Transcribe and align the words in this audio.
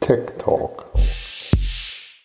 Tech 0.00 0.38
Talk. 0.38 0.90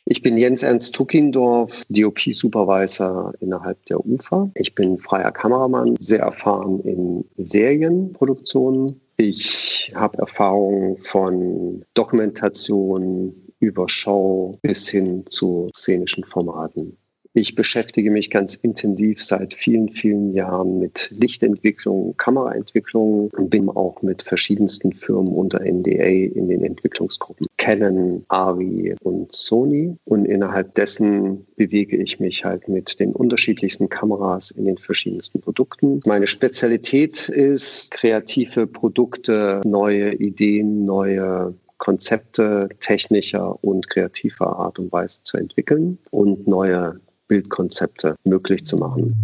Ich 0.05 0.21
bin 0.21 0.37
Jens 0.37 0.63
Ernst 0.63 0.95
Tuckindorf, 0.95 1.83
DOP-Supervisor 1.89 3.33
innerhalb 3.41 3.83
der 3.87 4.05
UFA. 4.05 4.49
Ich 4.55 4.73
bin 4.73 4.97
freier 4.97 5.33
Kameramann, 5.33 5.97
sehr 5.99 6.21
erfahren 6.21 6.79
in 6.79 7.25
Serienproduktionen. 7.35 9.01
Ich 9.17 9.91
habe 9.93 10.19
Erfahrung 10.19 10.97
von 10.99 11.83
Dokumentation 11.93 13.35
über 13.59 13.89
Show 13.89 14.57
bis 14.61 14.87
hin 14.87 15.25
zu 15.27 15.69
szenischen 15.75 16.23
Formaten. 16.23 16.97
Ich 17.37 17.53
beschäftige 17.53 18.09
mich 18.09 18.31
ganz 18.31 18.55
intensiv 18.55 19.23
seit 19.23 19.53
vielen, 19.53 19.89
vielen 19.89 20.33
Jahren 20.33 20.79
mit 20.79 21.11
Lichtentwicklung, 21.11 22.17
Kameraentwicklung 22.17 23.29
und 23.29 23.51
bin 23.51 23.69
auch 23.69 24.01
mit 24.01 24.23
verschiedensten 24.23 24.91
Firmen 24.91 25.31
unter 25.33 25.59
NDA 25.59 26.33
in 26.33 26.47
den 26.47 26.63
Entwicklungsgruppen 26.63 27.45
Canon, 27.57 28.25
ARRI 28.27 28.95
und 29.03 29.35
Sony. 29.35 29.97
Und 30.05 30.25
innerhalb 30.25 30.73
dessen 30.73 31.45
bewege 31.55 31.97
ich 31.97 32.19
mich 32.19 32.43
halt 32.43 32.67
mit 32.69 32.99
den 32.99 33.13
unterschiedlichsten 33.13 33.87
Kameras 33.87 34.49
in 34.49 34.65
den 34.65 34.79
verschiedensten 34.79 35.39
Produkten. 35.39 35.99
Meine 36.07 36.25
Spezialität 36.25 37.29
ist 37.29 37.91
kreative 37.91 38.65
Produkte, 38.65 39.61
neue 39.63 40.11
Ideen, 40.15 40.85
neue 40.85 41.53
Konzepte 41.77 42.69
technischer 42.79 43.63
und 43.63 43.87
kreativer 43.87 44.57
Art 44.57 44.79
und 44.79 44.91
Weise 44.91 45.21
zu 45.21 45.37
entwickeln 45.37 45.99
und 46.09 46.47
neue 46.47 46.99
Bildkonzepte 47.27 48.15
möglich 48.23 48.65
zu 48.65 48.77
machen. 48.77 49.15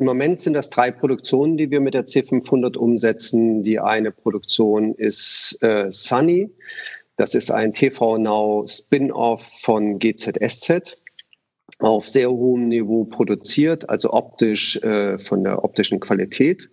Im 0.00 0.04
Moment 0.04 0.40
sind 0.40 0.54
das 0.54 0.70
drei 0.70 0.90
Produktionen, 0.90 1.56
die 1.56 1.70
wir 1.70 1.80
mit 1.80 1.94
der 1.94 2.06
C500 2.06 2.76
umsetzen. 2.76 3.62
Die 3.62 3.78
eine 3.78 4.10
Produktion 4.10 4.94
ist 4.94 5.58
äh, 5.62 5.86
Sunny. 5.90 6.50
Das 7.16 7.34
ist 7.34 7.52
ein 7.52 7.72
TV 7.72 8.18
Now 8.18 8.66
Spin-off 8.68 9.42
von 9.60 9.98
GZSZ 10.00 10.96
auf 11.78 12.08
sehr 12.08 12.30
hohem 12.30 12.68
Niveau 12.68 13.04
produziert, 13.04 13.88
also 13.88 14.12
optisch 14.12 14.76
äh, 14.82 15.18
von 15.18 15.44
der 15.44 15.64
optischen 15.64 16.00
Qualität. 16.00 16.70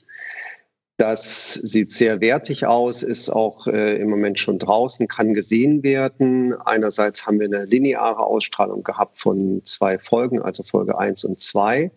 Das 1.02 1.56
sieht 1.56 1.92
sehr 1.92 2.22
wertig 2.22 2.68
aus, 2.68 3.02
ist 3.02 3.32
auch 3.32 3.66
äh, 3.66 3.96
im 3.96 4.08
Moment 4.08 4.38
schon 4.38 4.60
draußen, 4.60 5.08
kann 5.08 5.34
gesehen 5.34 5.82
werden. 5.82 6.54
Einerseits 6.54 7.26
haben 7.26 7.40
wir 7.40 7.48
eine 7.48 7.66
lineare 7.66 8.20
Ausstrahlung 8.20 8.84
gehabt 8.84 9.18
von 9.18 9.64
zwei 9.66 9.98
Folgen, 9.98 10.44
also 10.44 10.62
Folge 10.62 11.00
1 11.00 11.26
und 11.26 11.42
2. 11.42 11.90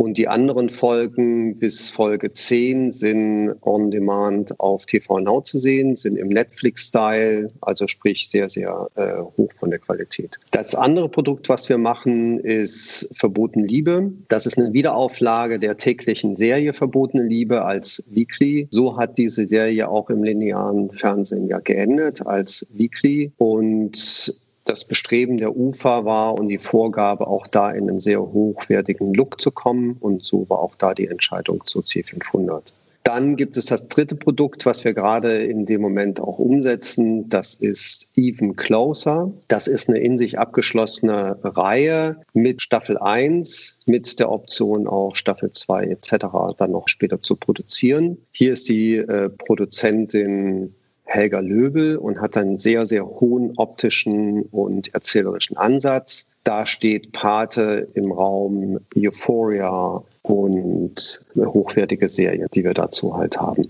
Und 0.00 0.16
die 0.16 0.28
anderen 0.28 0.70
Folgen 0.70 1.58
bis 1.58 1.90
Folge 1.90 2.32
10 2.32 2.90
sind 2.90 3.54
on 3.60 3.90
demand 3.90 4.58
auf 4.58 4.86
TV 4.86 5.20
Now 5.20 5.42
zu 5.42 5.58
sehen, 5.58 5.94
sind 5.94 6.16
im 6.16 6.28
Netflix-Style, 6.28 7.52
also 7.60 7.86
sprich 7.86 8.30
sehr, 8.30 8.48
sehr 8.48 8.88
äh, 8.94 9.20
hoch 9.36 9.52
von 9.52 9.68
der 9.68 9.78
Qualität. 9.78 10.40
Das 10.52 10.74
andere 10.74 11.10
Produkt, 11.10 11.50
was 11.50 11.68
wir 11.68 11.76
machen, 11.76 12.40
ist 12.40 13.10
Verboten 13.12 13.60
Liebe. 13.60 14.10
Das 14.28 14.46
ist 14.46 14.56
eine 14.56 14.72
Wiederauflage 14.72 15.58
der 15.58 15.76
täglichen 15.76 16.34
Serie 16.34 16.72
Verbotene 16.72 17.24
Liebe 17.24 17.66
als 17.66 18.02
Weekly. 18.08 18.68
So 18.70 18.96
hat 18.96 19.18
diese 19.18 19.46
Serie 19.46 19.90
auch 19.90 20.08
im 20.08 20.24
linearen 20.24 20.90
Fernsehen 20.92 21.46
ja 21.46 21.58
geendet 21.58 22.26
als 22.26 22.66
Weekly. 22.72 23.32
Und 23.36 24.34
das 24.70 24.84
Bestreben 24.84 25.36
der 25.36 25.56
UFA 25.56 26.04
war 26.04 26.34
und 26.34 26.48
die 26.48 26.58
Vorgabe, 26.58 27.26
auch 27.26 27.48
da 27.48 27.70
in 27.70 27.90
einen 27.90 28.00
sehr 28.00 28.20
hochwertigen 28.20 29.12
Look 29.12 29.40
zu 29.40 29.50
kommen. 29.50 29.96
Und 29.98 30.24
so 30.24 30.48
war 30.48 30.60
auch 30.60 30.76
da 30.76 30.94
die 30.94 31.08
Entscheidung 31.08 31.64
zur 31.64 31.82
C500. 31.82 32.72
Dann 33.02 33.36
gibt 33.36 33.56
es 33.56 33.64
das 33.64 33.88
dritte 33.88 34.14
Produkt, 34.14 34.66
was 34.66 34.84
wir 34.84 34.92
gerade 34.92 35.38
in 35.38 35.66
dem 35.66 35.80
Moment 35.80 36.20
auch 36.20 36.38
umsetzen. 36.38 37.28
Das 37.28 37.54
ist 37.54 38.12
Even 38.14 38.54
Closer. 38.54 39.32
Das 39.48 39.66
ist 39.66 39.88
eine 39.88 39.98
in 39.98 40.18
sich 40.18 40.38
abgeschlossene 40.38 41.38
Reihe 41.42 42.20
mit 42.34 42.62
Staffel 42.62 42.98
1, 42.98 43.80
mit 43.86 44.20
der 44.20 44.30
Option 44.30 44.86
auch 44.86 45.16
Staffel 45.16 45.50
2 45.50 45.86
etc. 45.86 46.26
dann 46.56 46.70
noch 46.70 46.88
später 46.88 47.20
zu 47.20 47.34
produzieren. 47.36 48.18
Hier 48.30 48.52
ist 48.52 48.68
die 48.68 48.96
äh, 48.96 49.30
Produzentin 49.30 50.74
Helga 51.10 51.40
Löbel 51.40 51.96
und 51.96 52.20
hat 52.20 52.36
einen 52.36 52.58
sehr, 52.58 52.86
sehr 52.86 53.04
hohen 53.04 53.54
optischen 53.56 54.42
und 54.42 54.94
erzählerischen 54.94 55.56
Ansatz. 55.56 56.30
Da 56.44 56.66
steht 56.66 57.10
Pate 57.10 57.88
im 57.94 58.12
Raum 58.12 58.78
Euphoria 58.96 60.04
und 60.22 61.24
eine 61.34 61.52
hochwertige 61.52 62.08
Serie, 62.08 62.46
die 62.54 62.62
wir 62.62 62.74
dazu 62.74 63.16
halt 63.16 63.38
haben. 63.38 63.64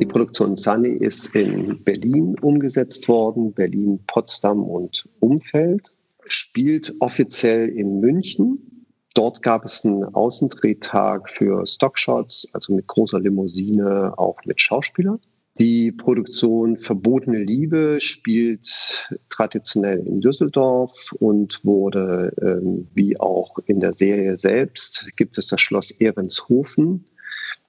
Die 0.00 0.06
Produktion 0.06 0.58
Sunny 0.58 0.90
ist 0.90 1.34
in 1.34 1.82
Berlin 1.82 2.36
umgesetzt 2.42 3.08
worden, 3.08 3.54
Berlin, 3.54 4.00
Potsdam 4.06 4.62
und 4.62 5.08
Umfeld, 5.20 5.92
spielt 6.26 6.94
offiziell 7.00 7.70
in 7.70 8.00
München 8.00 8.73
Dort 9.14 9.42
gab 9.42 9.64
es 9.64 9.84
einen 9.84 10.04
Außendrehtag 10.04 11.30
für 11.30 11.64
Stockshots, 11.66 12.48
also 12.52 12.74
mit 12.74 12.88
großer 12.88 13.20
Limousine, 13.20 14.18
auch 14.18 14.44
mit 14.44 14.60
Schauspielern. 14.60 15.20
Die 15.60 15.92
Produktion 15.92 16.78
Verbotene 16.78 17.38
Liebe 17.38 18.00
spielt 18.00 19.08
traditionell 19.28 20.04
in 20.04 20.20
Düsseldorf 20.20 21.14
und 21.20 21.64
wurde, 21.64 22.32
ähm, 22.42 22.88
wie 22.92 23.20
auch 23.20 23.60
in 23.66 23.78
der 23.78 23.92
Serie 23.92 24.36
selbst, 24.36 25.06
gibt 25.14 25.38
es 25.38 25.46
das 25.46 25.60
Schloss 25.60 25.92
Ehrenshofen, 25.92 27.04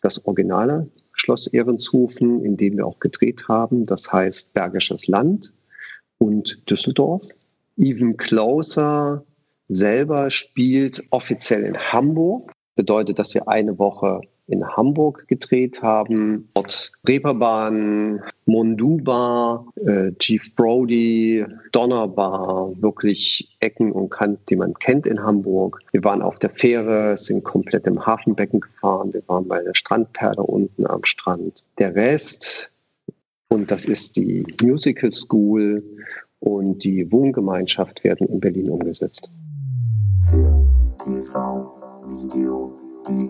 das 0.01 0.25
originale 0.25 0.89
Schloss 1.12 1.45
Ehrenshofen, 1.45 2.44
in 2.44 2.57
dem 2.57 2.77
wir 2.77 2.88
auch 2.88 3.00
gedreht 3.00 3.47
haben. 3.47 3.85
Das 3.85 4.12
heißt 4.12 4.56
Bergisches 4.56 5.06
Land 5.06 5.53
und 6.17 6.67
Düsseldorf. 6.67 7.23
Even 7.77 8.17
Closer 8.17 9.23
selber 9.68 10.30
spielt 10.30 11.03
offiziell 11.09 11.64
in 11.64 11.78
Hamburg. 11.78 12.52
Bedeutet, 12.76 13.20
dass 13.20 13.34
wir 13.34 13.48
eine 13.48 13.80
Woche 13.80 14.22
in 14.48 14.68
Hamburg 14.68 15.28
gedreht 15.28 15.81
haben. 15.81 16.50
Dort 16.53 16.92
Reeperbahn, 17.08 18.22
Monduba, 18.46 19.66
äh, 19.75 20.12
Chief 20.20 20.54
Brody, 20.56 21.46
Donnerbar, 21.72 22.72
wirklich 22.80 23.56
Ecken 23.59 23.92
und 23.92 24.09
Kanten, 24.09 24.44
die 24.50 24.56
man 24.56 24.74
kennt 24.75 25.08
in 25.08 25.24
Hamburg. 25.24 25.80
Wir 25.92 26.04
waren 26.04 26.22
auf 26.22 26.38
der 26.38 26.50
Fähre, 26.52 27.18
sind 27.18 27.44
komplett 27.44 27.88
im 27.88 28.06
Hafenbecken 28.06 28.59
gefahren. 28.59 29.14
Wir 29.14 29.24
waren 29.28 29.48
bei 29.48 29.64
der 29.64 29.74
Strandperle 29.74 30.44
unten 30.44 30.86
am 30.86 31.04
Strand. 31.06 31.64
Der 31.80 31.96
Rest, 31.96 32.72
und 33.48 33.72
das 33.72 33.86
ist 33.86 34.16
die 34.16 34.46
Musical 34.62 35.12
School 35.12 35.81
und 36.40 36.84
die 36.84 37.12
Wohngemeinschaft 37.12 38.04
werden 38.04 38.28
in 38.28 38.40
Berlin 38.40 38.70
umgesetzt. 38.70 39.31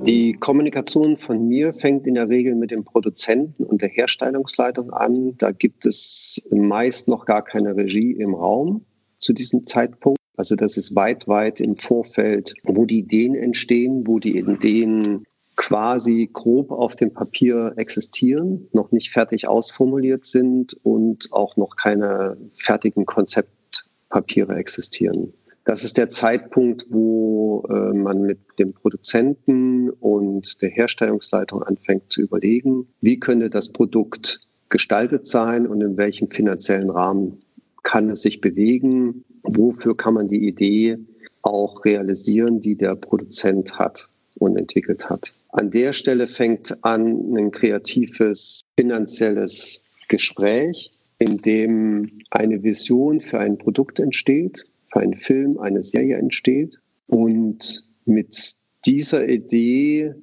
Die 0.05 0.33
Kommunikation 0.39 1.17
von 1.17 1.47
mir 1.47 1.73
fängt 1.73 2.05
in 2.05 2.13
der 2.15 2.29
Regel 2.29 2.55
mit 2.55 2.71
dem 2.71 2.83
Produzenten 2.83 3.63
und 3.63 3.81
der 3.81 3.89
Herstellungsleitung 3.89 4.91
an. 4.91 5.35
Da 5.37 5.51
gibt 5.51 5.85
es 5.85 6.47
meist 6.51 7.07
noch 7.07 7.25
gar 7.25 7.43
keine 7.43 7.75
Regie 7.75 8.11
im 8.11 8.33
Raum 8.33 8.85
zu 9.17 9.33
diesem 9.33 9.65
Zeitpunkt. 9.65 10.19
Also 10.37 10.55
das 10.55 10.77
ist 10.77 10.95
weit, 10.95 11.27
weit 11.27 11.59
im 11.59 11.75
Vorfeld, 11.75 12.53
wo 12.63 12.85
die 12.85 12.99
Ideen 12.99 13.35
entstehen, 13.35 14.05
wo 14.05 14.19
die 14.19 14.37
Ideen 14.37 15.25
quasi 15.55 16.29
grob 16.31 16.71
auf 16.71 16.95
dem 16.95 17.13
Papier 17.13 17.73
existieren, 17.77 18.67
noch 18.73 18.91
nicht 18.91 19.09
fertig 19.09 19.47
ausformuliert 19.47 20.25
sind 20.25 20.77
und 20.83 21.31
auch 21.31 21.57
noch 21.57 21.75
keine 21.77 22.37
fertigen 22.51 23.05
Konzeptpapiere 23.05 24.55
existieren. 24.55 25.33
Das 25.65 25.83
ist 25.83 25.97
der 25.97 26.11
Zeitpunkt, 26.11 26.85
wo 26.89 27.65
äh, 27.67 27.97
man 27.97 28.21
mit 28.21 28.37
dem 28.59 28.73
Produzenten 28.73 29.89
und 29.89 30.61
der 30.61 30.69
Herstellungsleitung 30.69 31.63
anfängt 31.63 32.11
zu 32.11 32.21
überlegen, 32.21 32.87
wie 33.01 33.19
könnte 33.19 33.49
das 33.49 33.69
Produkt 33.69 34.41
gestaltet 34.69 35.25
sein 35.25 35.65
und 35.65 35.81
in 35.81 35.97
welchem 35.97 36.29
finanziellen 36.29 36.91
Rahmen 36.91 37.41
kann 37.81 38.11
es 38.11 38.21
sich 38.21 38.41
bewegen, 38.41 39.25
wofür 39.41 39.97
kann 39.97 40.13
man 40.13 40.27
die 40.27 40.47
Idee 40.47 40.99
auch 41.41 41.83
realisieren, 41.83 42.59
die 42.59 42.75
der 42.75 42.95
Produzent 42.95 43.79
hat 43.79 44.09
und 44.37 44.57
entwickelt 44.57 45.09
hat. 45.09 45.33
An 45.49 45.71
der 45.71 45.93
Stelle 45.93 46.27
fängt 46.27 46.83
an 46.83 47.35
ein 47.35 47.49
kreatives 47.49 48.61
finanzielles 48.77 49.83
Gespräch, 50.09 50.91
in 51.17 51.37
dem 51.37 52.19
eine 52.29 52.61
Vision 52.61 53.19
für 53.19 53.39
ein 53.39 53.57
Produkt 53.57 53.99
entsteht 53.99 54.65
einen 54.95 55.15
Film, 55.15 55.59
eine 55.59 55.83
Serie 55.83 56.17
entsteht. 56.17 56.79
Und 57.07 57.85
mit 58.05 58.55
dieser 58.85 59.27
Idee 59.27 60.13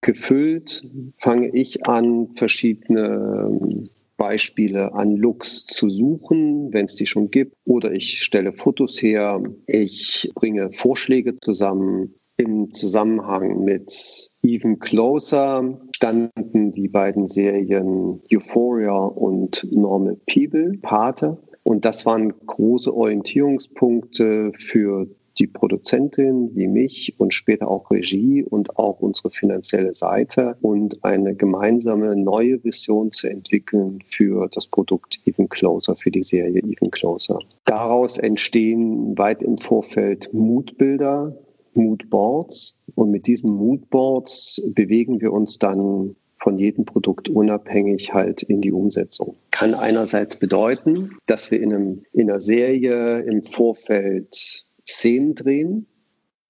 gefüllt 0.00 0.86
fange 1.16 1.48
ich 1.54 1.86
an, 1.86 2.28
verschiedene 2.34 3.50
ähm, 3.50 3.84
Beispiele 4.16 4.94
an 4.94 5.16
Looks 5.16 5.66
zu 5.66 5.90
suchen, 5.90 6.72
wenn 6.72 6.86
es 6.86 6.94
die 6.94 7.06
schon 7.06 7.30
gibt, 7.30 7.56
oder 7.64 7.92
ich 7.92 8.22
stelle 8.22 8.52
Fotos 8.52 9.02
her, 9.02 9.42
ich 9.66 10.30
bringe 10.34 10.70
Vorschläge 10.70 11.36
zusammen. 11.36 12.14
Im 12.36 12.72
Zusammenhang 12.72 13.64
mit 13.64 14.32
Even 14.42 14.80
Closer 14.80 15.80
standen 15.94 16.72
die 16.72 16.88
beiden 16.88 17.28
Serien 17.28 18.20
Euphoria 18.32 18.92
und 18.92 19.68
Normal 19.70 20.16
People, 20.26 20.72
Pate. 20.82 21.38
Und 21.64 21.84
das 21.84 22.06
waren 22.06 22.32
große 22.46 22.94
Orientierungspunkte 22.94 24.52
für 24.54 25.08
die 25.38 25.46
Produzentin 25.46 26.50
wie 26.54 26.68
mich 26.68 27.14
und 27.18 27.34
später 27.34 27.68
auch 27.68 27.90
Regie 27.90 28.44
und 28.44 28.78
auch 28.78 29.00
unsere 29.00 29.30
finanzielle 29.30 29.94
Seite 29.94 30.56
und 30.62 31.04
eine 31.04 31.34
gemeinsame 31.34 32.14
neue 32.14 32.62
Vision 32.62 33.10
zu 33.10 33.28
entwickeln 33.28 34.00
für 34.04 34.48
das 34.48 34.66
Produkt 34.66 35.20
Even 35.26 35.48
Closer, 35.48 35.96
für 35.96 36.10
die 36.10 36.22
Serie 36.22 36.60
Even 36.62 36.90
Closer. 36.90 37.40
Daraus 37.64 38.18
entstehen 38.18 39.18
weit 39.18 39.42
im 39.42 39.58
Vorfeld 39.58 40.32
Moodbilder, 40.32 41.36
Moodboards 41.74 42.80
und 42.94 43.10
mit 43.10 43.26
diesen 43.26 43.50
Moodboards 43.50 44.62
bewegen 44.74 45.20
wir 45.20 45.32
uns 45.32 45.58
dann 45.58 46.14
von 46.44 46.58
jedem 46.58 46.84
Produkt 46.84 47.30
unabhängig 47.30 48.12
halt 48.12 48.42
in 48.42 48.60
die 48.60 48.70
Umsetzung. 48.70 49.34
Kann 49.50 49.72
einerseits 49.72 50.36
bedeuten, 50.36 51.16
dass 51.24 51.50
wir 51.50 51.60
in, 51.60 51.72
einem, 51.72 52.02
in 52.12 52.30
einer 52.30 52.40
Serie 52.40 53.20
im 53.20 53.42
Vorfeld 53.42 54.66
Szenen 54.86 55.34
drehen, 55.34 55.86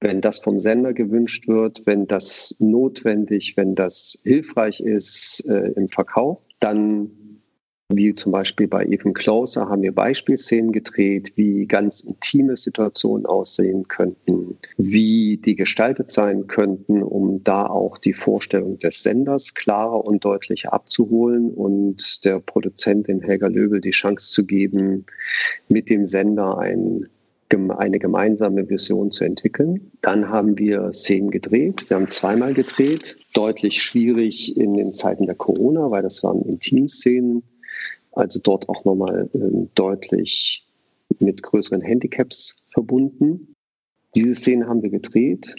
wenn 0.01 0.21
das 0.21 0.41
vom 0.41 0.59
Sender 0.59 0.95
gewünscht 0.95 1.47
wird, 1.47 1.87
wenn 1.87 2.09
das 2.09 2.57
notwendig, 2.59 3.57
wenn 3.57 3.77
das 3.77 4.21
hilfreich 4.25 4.81
ist 4.81 5.47
äh, 5.49 5.71
im 5.77 5.87
Verkauf, 5.87 6.43
dann 6.59 7.13
wie 7.91 8.15
zum 8.15 8.33
Beispiel 8.33 8.67
bei 8.67 8.85
Even 8.87 9.13
Closer 9.13 9.69
haben 9.69 9.83
wir 9.83 9.93
Beispielszenen 9.93 10.73
gedreht, 10.73 11.33
wie 11.37 11.67
ganz 11.67 12.01
intime 12.01 12.57
Situationen 12.57 13.27
aussehen 13.27 13.89
könnten, 13.89 14.59
wie 14.79 15.37
die 15.37 15.55
gestaltet 15.55 16.11
sein 16.11 16.47
könnten, 16.47 17.03
um 17.03 17.45
da 17.45 17.67
auch 17.67 17.99
die 17.99 18.15
Vorstellung 18.15 18.79
des 18.79 19.03
Senders 19.03 19.55
klarer 19.55 20.07
und 20.07 20.25
deutlicher 20.25 20.73
abzuholen 20.73 21.51
und 21.51 22.25
der 22.25 22.41
Produzentin 22.41 23.21
Helga 23.21 23.49
Löbel 23.49 23.81
die 23.81 23.91
Chance 23.91 24.33
zu 24.33 24.47
geben, 24.47 25.05
mit 25.69 25.91
dem 25.91 26.07
Sender 26.07 26.59
ein 26.59 27.07
eine 27.79 28.01
gemeinsame 28.01 28.69
Vision 28.69 29.13
zu 29.13 29.23
entwickeln. 29.23 29.93
Dann 30.01 30.29
haben 30.29 30.59
wir 30.59 30.93
Szenen 30.93 31.31
gedreht. 31.31 31.89
Wir 31.89 31.99
haben 31.99 32.09
zweimal 32.09 32.53
gedreht. 32.53 33.17
Deutlich 33.33 33.81
schwierig 33.81 34.57
in 34.57 34.75
den 34.75 34.93
Zeiten 34.93 35.27
der 35.27 35.37
Corona, 35.37 35.89
weil 35.89 36.03
das 36.03 36.25
waren 36.25 36.43
Intimszenen. 36.43 37.45
Also 38.15 38.41
dort 38.43 38.69
auch 38.69 38.85
nochmal 38.85 39.29
äh, 39.35 39.67
deutlich 39.75 40.67
mit 41.19 41.43
größeren 41.43 41.81
Handicaps 41.81 42.57
verbunden. 42.67 43.55
Diese 44.15 44.35
Szenen 44.35 44.69
haben 44.69 44.83
wir 44.83 44.91
gedreht. 44.91 45.55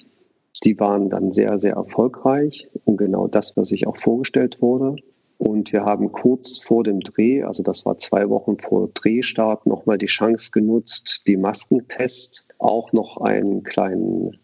Die 0.63 0.79
waren 0.79 1.09
dann 1.09 1.33
sehr, 1.33 1.57
sehr 1.59 1.73
erfolgreich 1.73 2.69
und 2.85 2.97
genau 2.97 3.27
das, 3.27 3.57
was 3.57 3.69
sich 3.69 3.87
auch 3.87 3.97
vorgestellt 3.97 4.61
wurde. 4.61 4.95
Und 5.37 5.73
wir 5.73 5.83
haben 5.83 6.13
kurz 6.13 6.59
vor 6.59 6.83
dem 6.83 7.01
Dreh, 7.01 7.43
also 7.43 7.61
das 7.61 7.85
war 7.85 7.97
zwei 7.97 8.29
Wochen 8.29 8.57
vor 8.57 8.89
Drehstart, 8.93 9.65
nochmal 9.65 9.97
die 9.97 10.05
Chance 10.05 10.51
genutzt, 10.51 11.23
die 11.27 11.35
Maskentests 11.35 12.47
auch 12.57 12.93
noch 12.93 13.17
einen 13.17 13.63
kleinen 13.63 14.37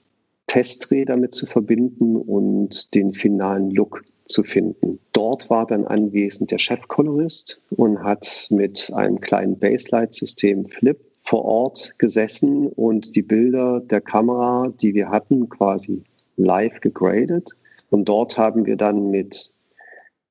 Testdreh 0.51 1.05
damit 1.05 1.33
zu 1.33 1.45
verbinden 1.45 2.17
und 2.17 2.93
den 2.93 3.13
finalen 3.13 3.71
Look 3.71 4.03
zu 4.25 4.43
finden. 4.43 4.99
Dort 5.13 5.49
war 5.49 5.65
dann 5.65 5.87
anwesend 5.87 6.51
der 6.51 6.57
Chefkolorist 6.57 7.61
und 7.77 8.03
hat 8.03 8.47
mit 8.49 8.91
einem 8.93 9.21
kleinen 9.21 9.57
Baselight-System 9.59 10.65
Flip 10.65 10.99
vor 11.21 11.45
Ort 11.45 11.97
gesessen 11.99 12.67
und 12.67 13.15
die 13.15 13.21
Bilder 13.21 13.79
der 13.79 14.01
Kamera, 14.01 14.73
die 14.81 14.93
wir 14.93 15.09
hatten, 15.09 15.47
quasi 15.47 16.03
live 16.35 16.81
gegradet. 16.81 17.51
Und 17.89 18.09
dort 18.09 18.37
haben 18.37 18.65
wir 18.65 18.75
dann 18.75 19.09
mit 19.09 19.53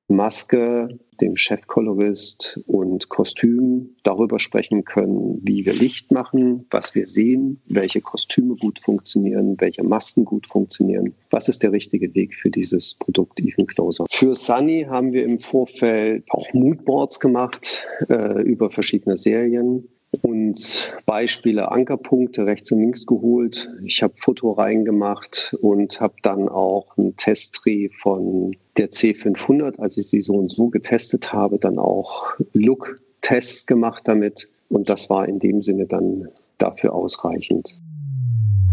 Maske, 0.07 0.99
dem 1.21 1.37
Chefkolorist 1.37 2.59
und 2.67 3.09
Kostüm 3.09 3.95
darüber 4.03 4.39
sprechen 4.39 4.83
können, 4.83 5.39
wie 5.43 5.65
wir 5.65 5.73
Licht 5.73 6.11
machen, 6.11 6.65
was 6.71 6.95
wir 6.95 7.05
sehen, 7.05 7.61
welche 7.67 8.01
Kostüme 8.01 8.55
gut 8.55 8.79
funktionieren, 8.79 9.55
welche 9.59 9.83
Masken 9.83 10.25
gut 10.25 10.47
funktionieren. 10.47 11.13
Was 11.29 11.47
ist 11.47 11.63
der 11.63 11.71
richtige 11.71 12.13
Weg 12.15 12.35
für 12.35 12.49
dieses 12.49 12.95
Produkt 12.95 13.39
Even 13.39 13.67
Closer? 13.67 14.05
Für 14.09 14.35
Sunny 14.35 14.87
haben 14.89 15.13
wir 15.13 15.23
im 15.23 15.39
Vorfeld 15.39 16.25
auch 16.31 16.51
Moodboards 16.53 17.19
gemacht 17.19 17.85
äh, 18.09 18.41
über 18.41 18.69
verschiedene 18.69 19.17
Serien 19.17 19.87
und 20.21 20.93
Beispiele, 21.05 21.71
Ankerpunkte 21.71 22.45
rechts 22.45 22.71
und 22.71 22.79
links 22.79 23.05
geholt. 23.05 23.71
Ich 23.83 24.03
habe 24.03 24.13
Foto 24.15 24.51
reingemacht 24.51 25.55
und 25.61 26.01
habe 26.01 26.15
dann 26.21 26.49
auch 26.49 26.97
einen 26.97 27.15
Testdreh 27.15 27.89
von 27.89 28.55
der 28.77 28.91
C500, 28.91 29.79
als 29.79 29.97
ich 29.97 30.09
sie 30.09 30.21
so 30.21 30.33
und 30.33 30.51
so 30.51 30.67
getestet 30.67 31.31
habe, 31.31 31.59
dann 31.59 31.79
auch 31.79 32.35
Look-Tests 32.53 33.65
gemacht 33.65 34.03
damit. 34.05 34.49
Und 34.69 34.89
das 34.89 35.09
war 35.09 35.27
in 35.27 35.39
dem 35.39 35.61
Sinne 35.61 35.85
dann 35.85 36.27
dafür 36.57 36.93
ausreichend. 36.93 37.79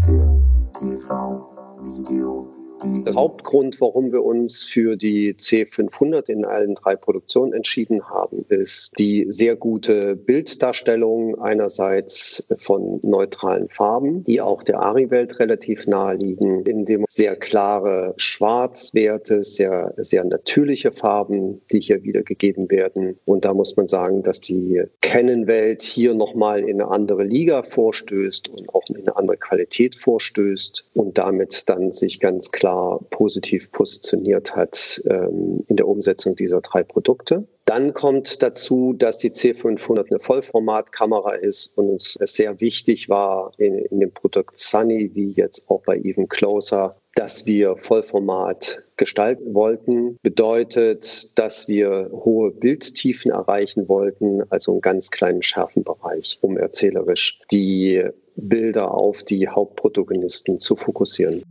Film, 0.05 0.41
TV, 0.77 1.41
Video. 1.81 2.58
Der 2.81 3.13
Hauptgrund, 3.13 3.81
warum 3.81 4.13
wir 4.13 4.23
uns 4.23 4.63
für 4.63 4.95
die 4.95 5.33
C500 5.33 6.29
in 6.29 6.45
allen 6.45 6.75
drei 6.75 6.95
Produktionen 6.95 7.51
entschieden 7.51 8.09
haben, 8.09 8.45
ist 8.47 8.97
die 8.97 9.25
sehr 9.29 9.57
gute 9.57 10.15
Bilddarstellung 10.15 11.41
einerseits 11.41 12.47
von 12.55 13.01
neutralen 13.03 13.67
Farben, 13.67 14.23
die 14.23 14.39
auch 14.39 14.63
der 14.63 14.79
Ari-Welt 14.79 15.39
relativ 15.39 15.87
nahe 15.87 16.15
liegen, 16.15 16.63
in 16.63 16.85
dem 16.85 17.03
sehr 17.09 17.35
klare 17.35 18.13
Schwarzwerte, 18.15 19.43
sehr, 19.43 19.93
sehr 19.97 20.23
natürliche 20.23 20.93
Farben, 20.93 21.61
die 21.73 21.81
hier 21.81 22.03
wiedergegeben 22.03 22.71
werden. 22.71 23.19
Und 23.25 23.43
da 23.43 23.53
muss 23.53 23.75
man 23.75 23.89
sagen, 23.89 24.23
dass 24.23 24.39
die 24.39 24.83
Canon-Welt 25.01 25.81
hier 25.81 26.13
nochmal 26.13 26.61
in 26.61 26.81
eine 26.81 26.91
andere 26.91 27.25
Liga 27.25 27.63
vorstößt 27.63 28.47
und 28.47 28.69
auch 28.69 28.83
in 28.87 28.97
eine 28.97 29.17
andere 29.17 29.35
Qualität 29.37 29.97
vorstößt 29.97 30.91
und 30.93 31.17
damit 31.17 31.67
dann 31.67 31.91
sich 31.91 32.21
ganz 32.21 32.51
klar 32.51 32.68
klar 32.69 32.99
positiv 33.09 33.71
positioniert 33.71 34.55
hat 34.55 35.01
ähm, 35.09 35.63
in 35.67 35.75
der 35.75 35.87
Umsetzung 35.87 36.35
dieser 36.35 36.61
drei 36.61 36.83
Produkte. 36.83 37.47
Dann 37.65 37.93
kommt 37.93 38.41
dazu, 38.41 38.93
dass 38.93 39.17
die 39.17 39.31
C500 39.31 40.09
eine 40.09 40.19
Vollformatkamera 40.19 41.33
ist 41.33 41.77
und 41.77 41.89
uns 41.89 42.17
sehr 42.21 42.61
wichtig 42.61 43.09
war 43.09 43.51
in, 43.57 43.77
in 43.77 43.99
dem 43.99 44.11
Produkt 44.11 44.59
Sunny, 44.59 45.11
wie 45.13 45.29
jetzt 45.29 45.69
auch 45.69 45.81
bei 45.83 45.97
Even 45.97 46.27
Closer, 46.27 46.95
dass 47.15 47.45
wir 47.45 47.75
Vollformat 47.77 48.83
gestalten 48.97 49.53
wollten. 49.53 50.17
Bedeutet, 50.21 51.37
dass 51.37 51.67
wir 51.67 52.09
hohe 52.11 52.51
Bildtiefen 52.51 53.31
erreichen 53.31 53.87
wollten, 53.87 54.43
also 54.49 54.71
einen 54.71 54.81
ganz 54.81 55.11
kleinen 55.11 55.41
Schärfenbereich, 55.41 56.39
um 56.41 56.57
erzählerisch 56.57 57.39
die 57.51 58.03
Bilder 58.35 58.93
auf 58.93 59.23
die 59.23 59.47
Hauptprotagonisten 59.47 60.59
zu 60.59 60.75
fokussieren. 60.75 61.43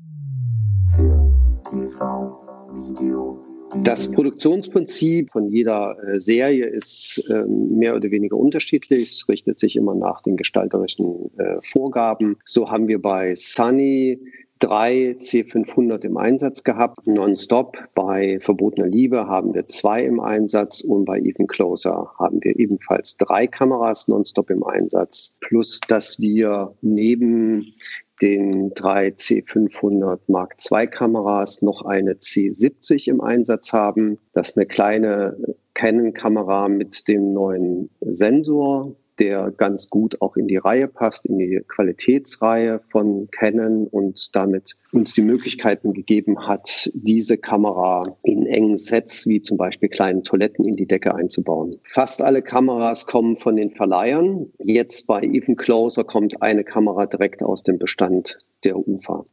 Das 3.85 4.11
Produktionsprinzip 4.13 5.31
von 5.31 5.49
jeder 5.51 5.97
äh, 6.03 6.19
Serie 6.19 6.65
ist 6.67 7.31
ähm, 7.31 7.77
mehr 7.77 7.95
oder 7.95 8.11
weniger 8.11 8.37
unterschiedlich. 8.37 9.13
Es 9.13 9.29
richtet 9.29 9.59
sich 9.59 9.77
immer 9.77 9.95
nach 9.95 10.23
den 10.23 10.37
gestalterischen 10.37 11.31
äh, 11.39 11.59
Vorgaben. 11.61 12.39
So 12.47 12.71
haben 12.71 12.89
wir 12.89 13.03
bei 13.03 13.35
Sunny 13.35 14.19
drei 14.59 15.17
C500 15.19 16.05
im 16.05 16.17
Einsatz 16.17 16.65
gehabt, 16.65 17.07
nonstop. 17.07 17.77
Bei 17.95 18.39
Verbotener 18.41 18.89
Liebe 18.89 19.27
haben 19.27 19.55
wir 19.55 19.69
zwei 19.69 20.03
im 20.05 20.21
Einsatz 20.21 20.81
und 20.81 21.05
bei 21.05 21.19
Even 21.21 21.47
Closer 21.47 22.11
haben 22.19 22.39
wir 22.43 22.59
ebenfalls 22.59 23.17
drei 23.19 23.47
Kameras 23.47 24.09
nonstop 24.09 24.51
im 24.51 24.65
Einsatz. 24.65 25.37
Plus, 25.41 25.81
dass 25.87 26.19
wir 26.21 26.75
neben 26.81 27.75
den 28.23 28.71
drei 28.75 29.09
C500 29.09 30.21
Mark 30.27 30.57
II 30.71 30.87
Kameras 30.87 31.63
noch 31.63 31.83
eine 31.83 32.15
C70 32.15 33.09
im 33.09 33.21
Einsatz 33.21 33.73
haben. 33.73 34.19
Das 34.33 34.51
ist 34.51 34.57
eine 34.57 34.67
kleine 34.67 35.37
Canon-Kamera 35.75 36.69
mit 36.69 37.07
dem 37.09 37.33
neuen 37.33 37.91
Sensor, 38.01 38.97
der 39.19 39.51
ganz 39.51 39.89
gut 39.89 40.21
auch 40.21 40.37
in 40.37 40.47
die 40.47 40.57
Reihe 40.57 40.89
passt, 40.89 41.27
in 41.27 41.39
die 41.39 41.63
Qualitätsreihe 41.67 42.81
von 42.91 43.29
Canon 43.31 43.87
und 43.87 44.35
damit 44.35 44.77
uns 44.93 45.13
die 45.13 45.23
Möglichkeiten 45.23 45.93
gegeben 45.93 46.47
hat, 46.47 46.91
diese 46.95 47.39
Kamera 47.39 48.03
in 48.23 48.47
engen 48.47 48.77
Sets 48.77 49.27
wie 49.27 49.41
zum 49.41 49.57
Beispiel 49.57 49.89
kleinen 49.89 50.23
Toiletten 50.23 50.65
in 50.65 50.75
die 50.75 50.87
Decke 50.87 51.15
einzubauen. 51.15 51.79
Fast 51.85 52.23
alle 52.23 52.43
Kameras 52.43 53.07
kommen 53.07 53.37
von 53.37 53.57
den 53.57 53.71
Verleihern. 53.71 54.53
Jetzt 54.59 55.07
bei 55.07 55.23
Even 55.23 55.57
Closer 55.57 56.05
kommt 56.05 56.43
eine 56.43 56.65
Kamera 56.65 57.07
direkt 57.07 57.43
aus 57.43 57.63
dem 57.63 57.79
Bestand 57.79 58.39
der 58.65 58.77
UFA. 58.77 59.25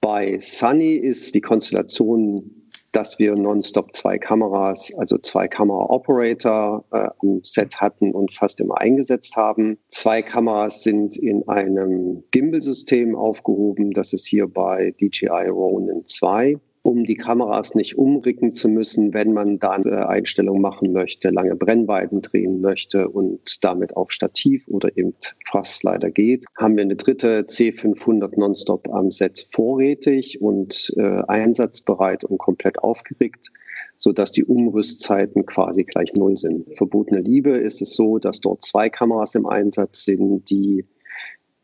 Bei 0.00 0.38
Sunny 0.40 0.94
ist 0.94 1.34
die 1.34 1.40
Konstellation 1.40 2.61
dass 2.92 3.18
wir 3.18 3.34
nonstop 3.34 3.94
zwei 3.94 4.18
Kameras, 4.18 4.92
also 4.96 5.18
zwei 5.18 5.48
Kamera-Operator 5.48 6.84
äh, 6.92 7.08
am 7.20 7.40
Set 7.42 7.80
hatten 7.80 8.12
und 8.12 8.32
fast 8.32 8.60
immer 8.60 8.78
eingesetzt 8.80 9.36
haben. 9.36 9.78
Zwei 9.88 10.22
Kameras 10.22 10.82
sind 10.82 11.16
in 11.16 11.48
einem 11.48 12.24
Gimbal-System 12.30 13.16
aufgehoben. 13.16 13.92
Das 13.92 14.12
ist 14.12 14.26
hier 14.26 14.46
bei 14.46 14.94
DJI 15.00 15.48
Ronin 15.48 16.06
2 16.06 16.60
um 16.82 17.04
die 17.04 17.16
Kameras 17.16 17.74
nicht 17.74 17.96
umricken 17.96 18.54
zu 18.54 18.68
müssen, 18.68 19.14
wenn 19.14 19.32
man 19.32 19.58
dann 19.58 19.84
eine 19.86 20.08
Einstellung 20.08 20.60
machen 20.60 20.92
möchte, 20.92 21.30
lange 21.30 21.54
Brennweiten 21.54 22.22
drehen 22.22 22.60
möchte 22.60 23.08
und 23.08 23.64
damit 23.64 23.96
auf 23.96 24.10
Stativ 24.10 24.66
oder 24.68 24.96
eben 24.96 25.14
fast 25.48 25.84
leider 25.84 26.10
geht, 26.10 26.44
haben 26.58 26.76
wir 26.76 26.82
eine 26.82 26.96
dritte 26.96 27.42
C500 27.42 28.38
Nonstop 28.38 28.88
am 28.92 29.10
Set 29.10 29.46
vorrätig 29.50 30.40
und 30.40 30.92
äh, 30.96 31.22
einsatzbereit 31.28 32.24
und 32.24 32.38
komplett 32.38 32.80
aufgeregt 32.80 33.50
sodass 33.96 34.32
die 34.32 34.44
Umrüstzeiten 34.44 35.46
quasi 35.46 35.84
gleich 35.84 36.12
null 36.14 36.36
sind. 36.36 36.76
Verbotene 36.76 37.20
Liebe 37.20 37.56
ist 37.56 37.80
es 37.82 37.94
so, 37.94 38.18
dass 38.18 38.40
dort 38.40 38.64
zwei 38.64 38.90
Kameras 38.90 39.36
im 39.36 39.46
Einsatz 39.46 40.04
sind, 40.04 40.50
die 40.50 40.86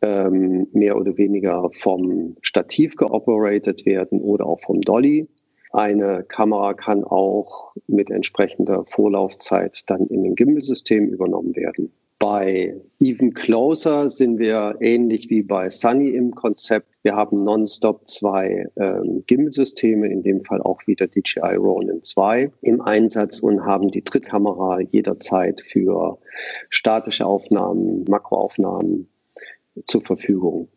ähm, 0.03 0.69
mehr 0.73 0.97
oder 0.97 1.19
weniger 1.19 1.69
vom 1.73 2.37
Stativ 2.43 2.97
geoperated 2.97 3.87
werden 3.87 4.21
oder 4.21 4.47
auch 4.47 4.61
vom 4.61 4.81
Dolly. 4.81 5.29
Eine 5.71 6.25
Kamera 6.25 6.75
kann 6.75 7.05
auch 7.05 7.73
mit 7.87 8.11
entsprechender 8.11 8.85
Vorlaufzeit 8.87 9.83
dann 9.89 10.07
in 10.07 10.25
ein 10.25 10.35
Gimbal-System 10.35 11.09
übernommen 11.09 11.55
werden. 11.57 11.93
Bei 12.21 12.75
Even 12.99 13.33
Closer 13.33 14.11
sind 14.11 14.41
wir 14.41 14.77
ähnlich 14.81 15.31
wie 15.31 15.43
bei 15.43 15.71
Sunny 15.71 16.09
im 16.09 16.35
Konzept. 16.35 16.89
Wir 17.03 17.15
haben 17.15 17.37
nonstop 17.37 18.09
zwei 18.09 18.67
ähm, 18.77 19.23
Gimbal-Systeme, 19.27 20.09
in 20.09 20.23
dem 20.25 20.43
Fall 20.43 20.61
auch 20.61 20.81
wieder 20.87 21.07
DJI 21.07 21.55
Ronin 21.55 22.03
2 22.03 22.51
im 22.63 22.81
Einsatz 22.81 23.39
und 23.39 23.65
haben 23.65 23.91
die 23.93 24.03
Drittkamera 24.03 24.81
jederzeit 24.81 25.61
für 25.61 26.19
statische 26.71 27.25
Aufnahmen, 27.25 28.05
Makroaufnahmen 28.09 29.09
zur 29.87 30.03
Verfügung. 30.03 30.69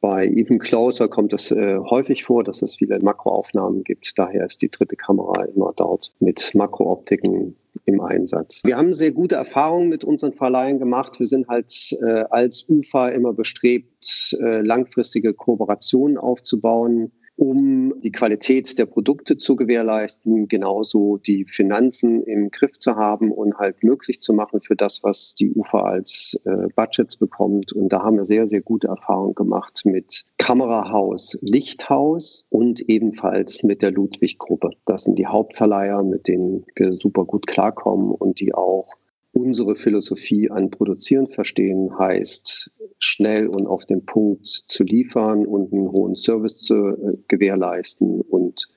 Bei 0.00 0.26
Even 0.28 0.60
Closer 0.60 1.08
kommt 1.08 1.32
es 1.32 1.50
äh, 1.50 1.76
häufig 1.78 2.22
vor, 2.22 2.44
dass 2.44 2.62
es 2.62 2.76
viele 2.76 3.00
Makroaufnahmen 3.00 3.82
gibt. 3.82 4.16
Daher 4.16 4.46
ist 4.46 4.62
die 4.62 4.70
dritte 4.70 4.94
Kamera 4.94 5.44
immer 5.44 5.72
dort 5.76 6.12
mit 6.20 6.54
Makrooptiken 6.54 7.56
im 7.84 8.00
Einsatz. 8.00 8.62
Wir 8.64 8.76
haben 8.76 8.92
sehr 8.92 9.10
gute 9.10 9.34
Erfahrungen 9.34 9.88
mit 9.88 10.04
unseren 10.04 10.34
Verleihen 10.34 10.78
gemacht. 10.78 11.18
Wir 11.18 11.26
sind 11.26 11.48
halt 11.48 11.72
äh, 12.00 12.24
als 12.30 12.66
UFA 12.68 13.08
immer 13.08 13.32
bestrebt, 13.32 14.36
äh, 14.40 14.60
langfristige 14.60 15.34
Kooperationen 15.34 16.16
aufzubauen 16.16 17.10
um 17.38 18.00
die 18.00 18.10
Qualität 18.10 18.80
der 18.80 18.86
Produkte 18.86 19.38
zu 19.38 19.54
gewährleisten, 19.54 20.48
genauso 20.48 21.18
die 21.18 21.44
Finanzen 21.44 22.24
im 22.24 22.50
Griff 22.50 22.80
zu 22.80 22.96
haben 22.96 23.30
und 23.30 23.58
halt 23.58 23.84
möglich 23.84 24.20
zu 24.20 24.32
machen 24.32 24.60
für 24.60 24.74
das, 24.74 25.04
was 25.04 25.36
die 25.36 25.52
UFA 25.54 25.82
als 25.82 26.40
äh, 26.44 26.66
Budgets 26.74 27.16
bekommt. 27.16 27.72
Und 27.72 27.92
da 27.92 28.02
haben 28.02 28.16
wir 28.16 28.24
sehr, 28.24 28.48
sehr 28.48 28.60
gute 28.60 28.88
Erfahrungen 28.88 29.36
gemacht 29.36 29.82
mit 29.84 30.24
Kamerahaus 30.38 31.38
Lichthaus 31.40 32.44
und 32.50 32.80
ebenfalls 32.88 33.62
mit 33.62 33.82
der 33.82 33.92
Ludwig-Gruppe. 33.92 34.70
Das 34.84 35.04
sind 35.04 35.16
die 35.16 35.28
Hauptverleiher, 35.28 36.02
mit 36.02 36.26
denen 36.26 36.64
wir 36.74 36.94
super 36.94 37.24
gut 37.24 37.46
klarkommen 37.46 38.10
und 38.10 38.40
die 38.40 38.52
auch 38.52 38.97
unsere 39.38 39.76
Philosophie 39.76 40.50
an 40.50 40.70
Produzieren 40.70 41.28
verstehen, 41.28 41.98
heißt 41.98 42.70
schnell 42.98 43.46
und 43.46 43.66
auf 43.66 43.86
den 43.86 44.04
Punkt 44.04 44.46
zu 44.46 44.84
liefern 44.84 45.46
und 45.46 45.72
einen 45.72 45.92
hohen 45.92 46.16
Service 46.16 46.56
zu 46.56 46.74
äh, 46.74 47.16
gewährleisten 47.28 48.20
und 48.20 48.68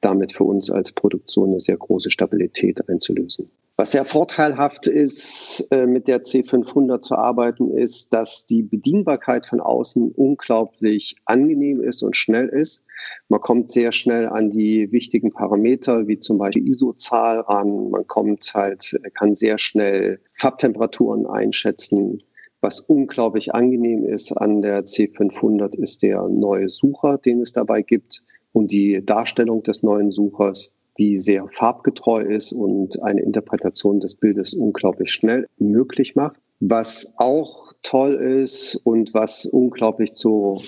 damit 0.00 0.32
für 0.32 0.44
uns 0.44 0.70
als 0.70 0.92
Produktion 0.92 1.50
eine 1.50 1.60
sehr 1.60 1.76
große 1.76 2.10
Stabilität 2.10 2.88
einzulösen. 2.88 3.50
Was 3.80 3.92
sehr 3.92 4.04
vorteilhaft 4.04 4.88
ist, 4.88 5.68
äh, 5.70 5.86
mit 5.86 6.06
der 6.06 6.22
C500 6.22 7.00
zu 7.00 7.14
arbeiten, 7.16 7.70
ist, 7.70 8.12
dass 8.12 8.44
die 8.44 8.62
Bedienbarkeit 8.62 9.46
von 9.46 9.58
außen 9.58 10.12
unglaublich 10.12 11.16
angenehm 11.24 11.80
ist 11.80 12.02
und 12.02 12.14
schnell 12.14 12.48
ist. 12.48 12.84
Man 13.30 13.40
kommt 13.40 13.70
sehr 13.70 13.92
schnell 13.92 14.28
an 14.28 14.50
die 14.50 14.92
wichtigen 14.92 15.32
Parameter, 15.32 16.06
wie 16.08 16.18
zum 16.18 16.36
Beispiel 16.36 16.68
ISO-Zahl 16.68 17.40
ran. 17.40 17.88
Man 17.88 18.06
kommt 18.06 18.52
halt, 18.52 19.00
kann 19.14 19.34
sehr 19.34 19.56
schnell 19.56 20.20
Farbtemperaturen 20.34 21.24
einschätzen. 21.26 22.22
Was 22.60 22.80
unglaublich 22.80 23.54
angenehm 23.54 24.04
ist 24.04 24.32
an 24.32 24.60
der 24.60 24.84
C500 24.84 25.74
ist 25.74 26.02
der 26.02 26.28
neue 26.28 26.68
Sucher, 26.68 27.16
den 27.16 27.40
es 27.40 27.54
dabei 27.54 27.80
gibt 27.80 28.24
und 28.52 28.72
die 28.72 29.02
Darstellung 29.02 29.62
des 29.62 29.82
neuen 29.82 30.10
Suchers 30.10 30.74
die 31.00 31.18
sehr 31.18 31.48
farbgetreu 31.48 32.20
ist 32.20 32.52
und 32.52 33.02
eine 33.02 33.22
Interpretation 33.22 34.00
des 34.00 34.14
Bildes 34.14 34.52
unglaublich 34.52 35.10
schnell 35.10 35.48
möglich 35.58 36.14
macht. 36.14 36.36
Was 36.60 37.14
auch 37.16 37.72
toll 37.82 38.14
ist 38.14 38.76
und 38.84 39.14
was 39.14 39.46
unglaublich 39.46 40.12
zu 40.12 40.60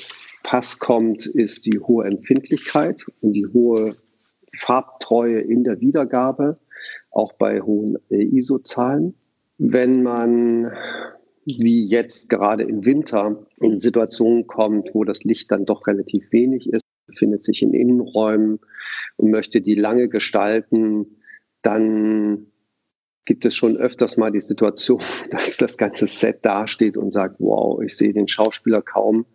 Pass 0.42 0.78
kommt, 0.78 1.26
ist 1.26 1.66
die 1.66 1.78
hohe 1.78 2.06
Empfindlichkeit 2.06 3.04
und 3.20 3.34
die 3.34 3.46
hohe 3.46 3.94
Farbtreue 4.56 5.40
in 5.40 5.64
der 5.64 5.80
Wiedergabe, 5.80 6.56
auch 7.10 7.34
bei 7.34 7.60
hohen 7.60 7.98
ISO-Zahlen. 8.08 9.14
Wenn 9.58 10.02
man 10.02 10.72
wie 11.44 11.82
jetzt 11.82 12.30
gerade 12.30 12.62
im 12.64 12.86
Winter 12.86 13.44
in 13.60 13.80
Situationen 13.80 14.46
kommt, 14.46 14.94
wo 14.94 15.04
das 15.04 15.24
Licht 15.24 15.50
dann 15.50 15.64
doch 15.64 15.86
relativ 15.86 16.30
wenig 16.32 16.72
ist, 16.72 16.81
befindet 17.12 17.44
sich 17.44 17.62
in 17.62 17.74
Innenräumen 17.74 18.58
und 19.16 19.30
möchte 19.30 19.60
die 19.60 19.74
lange 19.74 20.08
gestalten, 20.08 21.18
dann 21.62 22.46
gibt 23.24 23.46
es 23.46 23.54
schon 23.54 23.76
öfters 23.76 24.16
mal 24.16 24.32
die 24.32 24.40
Situation, 24.40 25.00
dass 25.30 25.56
das 25.56 25.76
ganze 25.76 26.06
Set 26.06 26.44
dasteht 26.44 26.96
und 26.96 27.12
sagt, 27.12 27.36
wow, 27.38 27.80
ich 27.82 27.96
sehe 27.96 28.12
den 28.12 28.28
Schauspieler 28.28 28.82
kaum, 28.82 29.26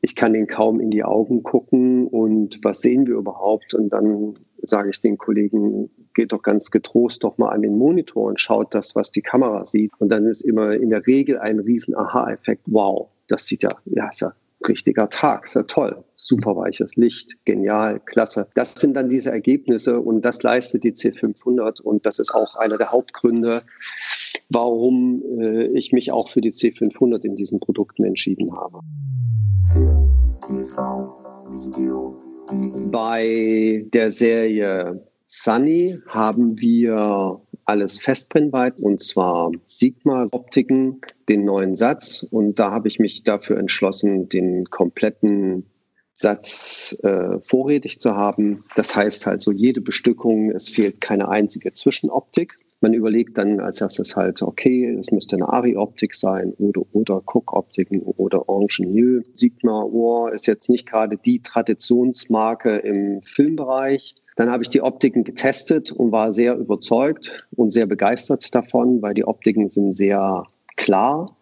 ich 0.00 0.16
kann 0.16 0.32
den 0.32 0.46
kaum 0.46 0.80
in 0.80 0.90
die 0.90 1.04
Augen 1.04 1.42
gucken 1.42 2.06
und 2.06 2.60
was 2.62 2.80
sehen 2.80 3.06
wir 3.06 3.16
überhaupt? 3.16 3.74
Und 3.74 3.90
dann 3.90 4.32
sage 4.62 4.88
ich 4.90 5.00
den 5.00 5.18
Kollegen, 5.18 5.90
geht 6.14 6.32
doch 6.32 6.42
ganz 6.42 6.70
getrost 6.70 7.22
doch 7.22 7.36
mal 7.36 7.50
an 7.50 7.60
den 7.60 7.76
Monitor 7.76 8.24
und 8.24 8.40
schaut 8.40 8.74
das, 8.74 8.96
was 8.96 9.10
die 9.10 9.20
Kamera 9.20 9.66
sieht. 9.66 9.92
Und 9.98 10.10
dann 10.10 10.26
ist 10.26 10.40
immer 10.40 10.72
in 10.72 10.88
der 10.88 11.06
Regel 11.06 11.38
ein 11.38 11.58
riesen 11.60 11.94
Aha-Effekt, 11.94 12.62
wow, 12.66 13.10
das 13.28 13.46
sieht 13.46 13.62
ja, 13.62 13.76
ja, 13.84 14.08
ist 14.08 14.22
ja 14.22 14.32
richtiger 14.68 15.08
Tag, 15.08 15.46
sehr 15.46 15.66
toll, 15.66 16.04
super 16.16 16.56
weiches 16.56 16.96
Licht, 16.96 17.44
genial, 17.44 18.00
klasse. 18.00 18.48
Das 18.54 18.74
sind 18.74 18.94
dann 18.94 19.08
diese 19.08 19.30
Ergebnisse 19.30 20.00
und 20.00 20.22
das 20.24 20.42
leistet 20.42 20.84
die 20.84 20.92
C500 20.92 21.80
und 21.82 22.06
das 22.06 22.18
ist 22.18 22.34
auch 22.34 22.56
einer 22.56 22.78
der 22.78 22.92
Hauptgründe, 22.92 23.62
warum 24.48 25.22
äh, 25.40 25.66
ich 25.68 25.92
mich 25.92 26.12
auch 26.12 26.28
für 26.28 26.40
die 26.40 26.52
C500 26.52 27.24
in 27.24 27.36
diesen 27.36 27.60
Produkten 27.60 28.04
entschieden 28.04 28.52
habe. 28.56 28.80
Bei 32.92 33.86
der 33.92 34.10
Serie 34.10 35.06
Sunny 35.36 35.98
haben 36.06 36.60
wir 36.60 37.40
alles 37.64 37.98
Festbrennweite 37.98 38.80
und 38.80 39.02
zwar 39.02 39.50
Sigma-Optiken, 39.66 41.00
den 41.28 41.44
neuen 41.44 41.74
Satz. 41.74 42.24
Und 42.30 42.60
da 42.60 42.70
habe 42.70 42.86
ich 42.86 43.00
mich 43.00 43.24
dafür 43.24 43.58
entschlossen, 43.58 44.28
den 44.28 44.66
kompletten 44.66 45.66
Satz 46.12 46.96
äh, 47.02 47.40
vorrätig 47.40 47.98
zu 47.98 48.14
haben. 48.14 48.62
Das 48.76 48.94
heißt 48.94 49.26
also 49.26 49.50
jede 49.50 49.80
Bestückung, 49.80 50.52
es 50.52 50.68
fehlt 50.68 51.00
keine 51.00 51.28
einzige 51.28 51.72
Zwischenoptik. 51.72 52.54
Man 52.80 52.94
überlegt 52.94 53.36
dann 53.36 53.58
als 53.58 53.80
erstes 53.80 54.14
halt, 54.14 54.40
okay, 54.40 54.88
es 55.00 55.10
müsste 55.10 55.34
eine 55.34 55.48
Ari-Optik 55.48 56.14
sein 56.14 56.52
oder, 56.58 56.82
oder 56.92 57.20
Cook-Optiken 57.26 58.02
oder 58.02 58.44
Ingenieux. 58.46 59.24
Sigma 59.32 59.82
Ohr 59.82 60.32
ist 60.32 60.46
jetzt 60.46 60.68
nicht 60.68 60.86
gerade 60.86 61.16
die 61.16 61.42
Traditionsmarke 61.42 62.76
im 62.76 63.20
Filmbereich. 63.22 64.14
Dann 64.36 64.50
habe 64.50 64.62
ich 64.62 64.68
die 64.68 64.82
Optiken 64.82 65.24
getestet 65.24 65.92
und 65.92 66.12
war 66.12 66.32
sehr 66.32 66.56
überzeugt 66.56 67.46
und 67.54 67.72
sehr 67.72 67.86
begeistert 67.86 68.54
davon, 68.54 69.00
weil 69.00 69.14
die 69.14 69.24
Optiken 69.24 69.68
sind 69.68 69.96
sehr 69.96 70.44
klar, 70.76 71.36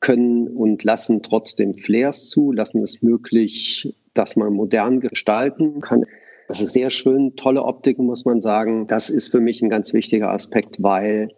können 0.00 0.48
und 0.48 0.84
lassen 0.84 1.22
trotzdem 1.22 1.74
Flares 1.74 2.30
zu, 2.30 2.52
lassen 2.52 2.82
es 2.82 3.02
möglich, 3.02 3.94
dass 4.14 4.36
man 4.36 4.52
modern 4.52 5.00
gestalten 5.00 5.80
kann. 5.80 6.04
Das 6.46 6.62
ist 6.62 6.72
sehr 6.72 6.88
schön, 6.88 7.36
tolle 7.36 7.62
Optiken, 7.64 8.06
muss 8.06 8.24
man 8.24 8.40
sagen. 8.40 8.86
Das 8.86 9.10
ist 9.10 9.28
für 9.28 9.40
mich 9.40 9.60
ein 9.60 9.68
ganz 9.68 9.92
wichtiger 9.92 10.30
Aspekt, 10.30 10.82
weil 10.82 11.28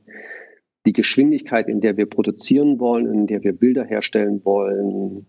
die 0.86 0.92
Geschwindigkeit, 0.92 1.68
in 1.68 1.80
der 1.80 1.96
wir 1.96 2.06
produzieren 2.06 2.78
wollen, 2.78 3.12
in 3.12 3.26
der 3.26 3.42
wir 3.42 3.52
Bilder 3.52 3.84
herstellen 3.84 4.44
wollen, 4.44 5.26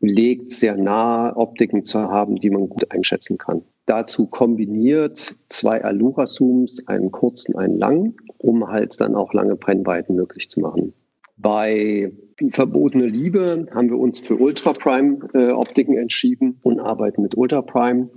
legt 0.00 0.50
sehr 0.50 0.76
nahe 0.76 1.36
Optiken 1.36 1.84
zu 1.84 2.00
haben, 2.00 2.36
die 2.36 2.50
man 2.50 2.68
gut 2.68 2.90
einschätzen 2.90 3.38
kann. 3.38 3.62
Dazu 3.88 4.26
kombiniert 4.26 5.34
zwei 5.48 5.82
Allura-Zooms, 5.82 6.88
einen 6.88 7.10
kurzen, 7.10 7.56
einen 7.56 7.78
langen, 7.78 8.18
um 8.36 8.68
halt 8.68 9.00
dann 9.00 9.14
auch 9.14 9.32
lange 9.32 9.56
Brennweiten 9.56 10.14
möglich 10.14 10.50
zu 10.50 10.60
machen. 10.60 10.92
Bei 11.38 12.12
verbotene 12.50 13.06
Liebe 13.06 13.66
haben 13.72 13.88
wir 13.88 13.98
uns 13.98 14.18
für 14.18 14.36
Ultra 14.36 14.74
Prime 14.74 15.30
äh, 15.32 15.96
entschieden 15.96 16.58
und 16.62 16.80
arbeiten 16.80 17.22
mit 17.22 17.34
Ultra 17.34 17.62
Prime. 17.62 18.10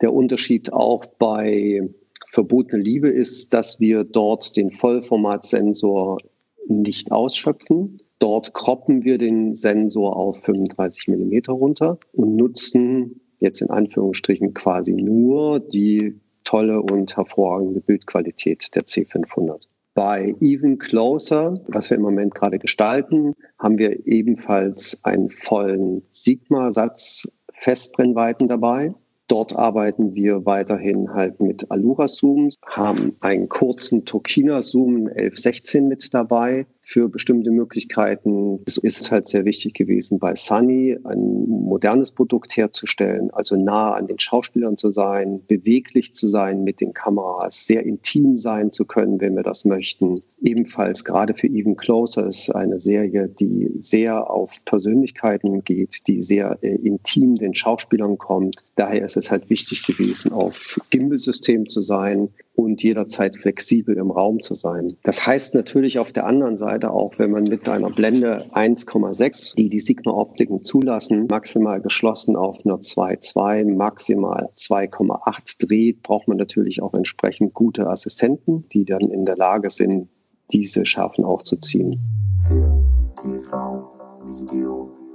Der 0.00 0.14
Unterschied 0.14 0.72
auch 0.72 1.04
bei 1.04 1.86
verbotene 2.30 2.82
Liebe 2.82 3.10
ist, 3.10 3.52
dass 3.52 3.80
wir 3.80 4.04
dort 4.04 4.56
den 4.56 4.70
Vollformatsensor 4.70 6.20
nicht 6.68 7.12
ausschöpfen. 7.12 7.98
Dort 8.18 8.54
kroppen 8.54 9.04
wir 9.04 9.18
den 9.18 9.54
Sensor 9.54 10.16
auf 10.16 10.40
35 10.42 11.08
Millimeter 11.08 11.52
runter 11.52 11.98
und 12.12 12.34
nutzen 12.34 13.20
jetzt 13.38 13.60
in 13.62 13.70
Anführungsstrichen 13.70 14.54
quasi 14.54 14.92
nur 14.92 15.60
die 15.60 16.20
tolle 16.44 16.80
und 16.80 17.16
hervorragende 17.16 17.80
Bildqualität 17.80 18.74
der 18.74 18.82
C500. 18.82 19.68
Bei 19.94 20.34
Even 20.40 20.78
Closer, 20.78 21.60
was 21.66 21.90
wir 21.90 21.96
im 21.96 22.02
Moment 22.02 22.34
gerade 22.34 22.58
gestalten, 22.58 23.34
haben 23.58 23.78
wir 23.78 24.06
ebenfalls 24.06 25.04
einen 25.04 25.28
vollen 25.28 26.02
Sigma-Satz 26.12 27.28
Festbrennweiten 27.52 28.46
dabei. 28.46 28.94
Dort 29.26 29.56
arbeiten 29.56 30.14
wir 30.14 30.46
weiterhin 30.46 31.12
halt 31.12 31.40
mit 31.40 31.70
Alura-Zooms, 31.70 32.54
haben 32.64 33.16
einen 33.20 33.48
kurzen 33.48 34.06
Tokina-Zoom 34.06 35.08
1116 35.08 35.86
mit 35.88 36.14
dabei, 36.14 36.66
für 36.88 37.10
bestimmte 37.10 37.50
Möglichkeiten. 37.50 38.60
Es 38.66 38.78
ist 38.78 39.12
halt 39.12 39.28
sehr 39.28 39.44
wichtig 39.44 39.74
gewesen, 39.74 40.18
bei 40.18 40.34
Sunny 40.34 40.96
ein 41.04 41.46
modernes 41.46 42.12
Produkt 42.12 42.56
herzustellen, 42.56 43.30
also 43.30 43.56
nah 43.56 43.92
an 43.92 44.06
den 44.06 44.18
Schauspielern 44.18 44.78
zu 44.78 44.90
sein, 44.90 45.42
beweglich 45.46 46.14
zu 46.14 46.28
sein 46.28 46.64
mit 46.64 46.80
den 46.80 46.94
Kameras, 46.94 47.66
sehr 47.66 47.84
intim 47.84 48.38
sein 48.38 48.72
zu 48.72 48.86
können, 48.86 49.20
wenn 49.20 49.36
wir 49.36 49.42
das 49.42 49.66
möchten. 49.66 50.22
Ebenfalls 50.40 51.04
gerade 51.04 51.34
für 51.34 51.48
Even 51.48 51.76
Closer 51.76 52.26
ist 52.26 52.48
eine 52.54 52.78
Serie, 52.78 53.28
die 53.28 53.70
sehr 53.78 54.30
auf 54.30 54.64
Persönlichkeiten 54.64 55.64
geht, 55.64 56.08
die 56.08 56.22
sehr 56.22 56.56
äh, 56.62 56.74
intim 56.74 57.36
den 57.36 57.52
Schauspielern 57.54 58.16
kommt. 58.16 58.64
Daher 58.76 59.04
ist 59.04 59.18
es 59.18 59.30
halt 59.30 59.50
wichtig 59.50 59.86
gewesen, 59.86 60.32
auf 60.32 60.80
Gimbal-System 60.88 61.68
zu 61.68 61.82
sein, 61.82 62.30
und 62.58 62.82
jederzeit 62.82 63.36
flexibel 63.36 63.96
im 63.96 64.10
Raum 64.10 64.42
zu 64.42 64.56
sein. 64.56 64.96
Das 65.04 65.24
heißt 65.24 65.54
natürlich 65.54 66.00
auf 66.00 66.12
der 66.12 66.26
anderen 66.26 66.58
Seite 66.58 66.77
auch, 66.84 67.18
wenn 67.18 67.30
man 67.30 67.44
mit 67.44 67.68
einer 67.68 67.90
Blende 67.90 68.46
1,6, 68.52 69.56
die 69.56 69.68
die 69.68 69.80
Sigma-Optiken 69.80 70.64
zulassen, 70.64 71.26
maximal 71.30 71.80
geschlossen 71.80 72.36
auf 72.36 72.64
nur 72.64 72.78
2,2, 72.78 73.74
maximal 73.74 74.48
2,8 74.54 75.66
dreht, 75.66 76.02
braucht 76.02 76.28
man 76.28 76.36
natürlich 76.36 76.82
auch 76.82 76.94
entsprechend 76.94 77.54
gute 77.54 77.88
Assistenten, 77.88 78.68
die 78.72 78.84
dann 78.84 79.10
in 79.10 79.24
der 79.26 79.36
Lage 79.36 79.70
sind, 79.70 80.08
diese 80.52 80.86
Schafen 80.86 81.24
auch 81.24 81.42
zu 81.42 81.56
ziehen. 81.56 82.00
Film, 82.36 82.84
TV, 83.20 83.84
Video. 84.24 85.07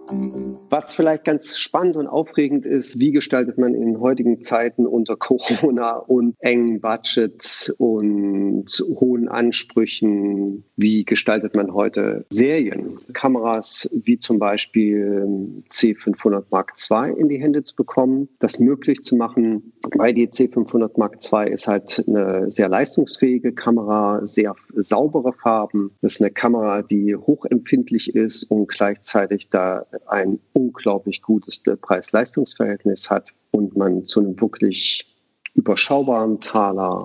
Was 0.70 0.94
vielleicht 0.94 1.26
ganz 1.26 1.58
spannend 1.58 1.98
und 1.98 2.08
aufregend 2.08 2.66
ist, 2.66 3.00
wie 3.00 3.12
gestaltet 3.12 3.58
man 3.58 3.76
in 3.76 4.00
heutigen 4.00 4.44
Zeiten 4.44 4.88
unter 4.88 5.16
Corona 5.16 5.98
und 5.98 6.36
engen 6.40 6.82
Budget 6.82 7.74
und 7.78 8.66
hohen 8.96 9.28
Ansprüchen, 9.28 10.64
wie 10.76 11.06
gestaltet 11.06 11.56
man 11.56 11.74
heute 11.74 12.26
Serien? 12.30 12.98
Kameras 13.14 13.90
wie 13.94 14.18
zum 14.18 14.40
Beispiel 14.40 15.64
C500 15.70 16.46
Mark 16.50 16.74
II 16.90 17.20
in 17.20 17.30
die 17.30 17.42
Hände 17.42 17.64
zu 17.64 17.76
bekommen, 17.76 18.30
das 18.40 18.60
möglich 18.60 19.04
zu 19.04 19.16
machen, 19.16 19.73
weil 19.92 20.14
die 20.14 20.28
C500 20.28 20.98
Mark 20.98 21.18
II 21.32 21.52
ist 21.52 21.68
halt 21.68 22.04
eine 22.08 22.50
sehr 22.50 22.70
leistungsfähige 22.70 23.54
Kamera, 23.54 24.26
sehr 24.26 24.56
saubere 24.74 25.34
Farben. 25.34 25.92
Das 26.02 26.14
ist 26.14 26.22
eine 26.22 26.32
Kamera, 26.32 26.82
die 26.82 27.16
hochempfindlich 27.16 28.16
ist 28.16 28.46
und 28.46 28.68
gleichzeitig 28.68 29.50
da 29.50 29.86
ein 30.08 30.40
unglaublich 30.54 31.22
gutes 31.22 31.62
Preis-Leistungs-Verhältnis 31.62 33.10
hat 33.10 33.32
und 33.52 33.76
man 33.76 34.06
zu 34.06 34.22
einem 34.22 34.40
wirklich 34.40 35.14
überschaubaren 35.54 36.40
Taler 36.40 37.04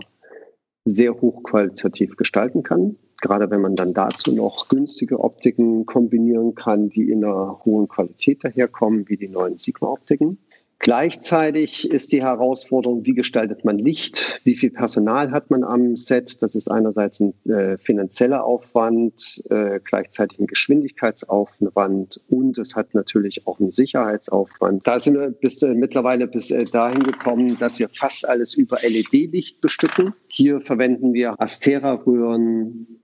sehr 0.84 1.20
hochqualitativ 1.20 2.16
gestalten 2.16 2.62
kann. 2.62 2.96
Gerade 3.20 3.50
wenn 3.50 3.60
man 3.60 3.74
dann 3.74 3.94
dazu 3.94 4.32
noch 4.32 4.68
günstige 4.68 5.18
Optiken 5.18 5.86
kombinieren 5.86 6.54
kann, 6.54 6.88
die 6.88 7.10
in 7.10 7.24
einer 7.24 7.60
hohen 7.64 7.88
Qualität 7.88 8.44
daherkommen, 8.44 9.08
wie 9.08 9.16
die 9.16 9.28
neuen 9.28 9.58
Sigma-Optiken. 9.58 10.38
Gleichzeitig 10.80 11.90
ist 11.90 12.12
die 12.12 12.22
Herausforderung, 12.22 13.04
wie 13.04 13.14
gestaltet 13.14 13.64
man 13.64 13.78
Licht, 13.78 14.40
wie 14.44 14.56
viel 14.56 14.70
Personal 14.70 15.32
hat 15.32 15.50
man 15.50 15.64
am 15.64 15.96
Set. 15.96 16.40
Das 16.40 16.54
ist 16.54 16.70
einerseits 16.70 17.18
ein 17.18 17.34
äh, 17.46 17.76
finanzieller 17.78 18.44
Aufwand, 18.44 19.42
äh, 19.50 19.80
gleichzeitig 19.82 20.38
ein 20.38 20.46
Geschwindigkeitsaufwand 20.46 22.20
und 22.28 22.58
es 22.58 22.76
hat 22.76 22.94
natürlich 22.94 23.46
auch 23.46 23.58
einen 23.58 23.72
Sicherheitsaufwand. 23.72 24.86
Da 24.86 25.00
sind 25.00 25.14
wir 25.14 25.30
bis, 25.30 25.60
äh, 25.62 25.74
mittlerweile 25.74 26.28
bis 26.28 26.52
äh, 26.52 26.64
dahin 26.64 27.02
gekommen, 27.02 27.58
dass 27.58 27.80
wir 27.80 27.88
fast 27.88 28.28
alles 28.28 28.54
über 28.54 28.78
LED-Licht 28.80 29.60
bestücken. 29.60 30.14
Hier 30.28 30.60
verwenden 30.60 31.12
wir 31.12 31.40
Astera-Röhren, 31.40 32.98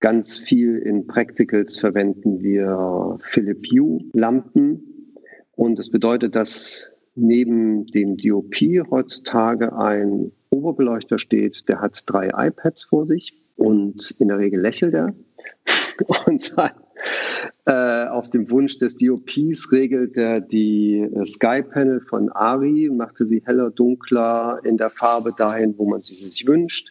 Ganz 0.00 0.38
viel 0.38 0.78
in 0.78 1.06
Practicals 1.06 1.76
verwenden 1.76 2.40
wir 2.40 3.18
Philip 3.20 3.66
Hue 3.66 4.00
Lampen. 4.14 5.12
Und 5.52 5.78
das 5.78 5.90
bedeutet, 5.90 6.34
dass 6.36 6.96
neben 7.14 7.86
dem 7.86 8.16
DOP 8.16 8.56
heutzutage 8.90 9.76
ein 9.76 10.32
Oberbeleuchter 10.50 11.18
steht, 11.18 11.68
der 11.68 11.80
hat 11.80 12.02
drei 12.06 12.30
iPads 12.34 12.84
vor 12.84 13.06
sich 13.06 13.34
und 13.56 14.14
in 14.18 14.28
der 14.28 14.38
Regel 14.38 14.60
lächelt 14.60 14.94
er. 14.94 15.14
Und 16.26 16.54
dann 16.56 16.70
äh, 17.66 18.08
auf 18.08 18.30
dem 18.30 18.50
Wunsch 18.50 18.78
des 18.78 18.96
DOPs 18.96 19.70
regelt 19.70 20.16
er 20.16 20.40
die 20.40 20.98
äh, 20.98 21.26
Sky-Panel 21.26 22.00
von 22.00 22.30
Ari, 22.30 22.90
machte 22.90 23.26
sie 23.26 23.42
heller, 23.44 23.70
dunkler 23.70 24.60
in 24.64 24.76
der 24.78 24.90
Farbe 24.90 25.34
dahin, 25.36 25.76
wo 25.76 25.86
man 25.86 26.00
sie 26.00 26.14
sich 26.14 26.46
wünscht. 26.46 26.90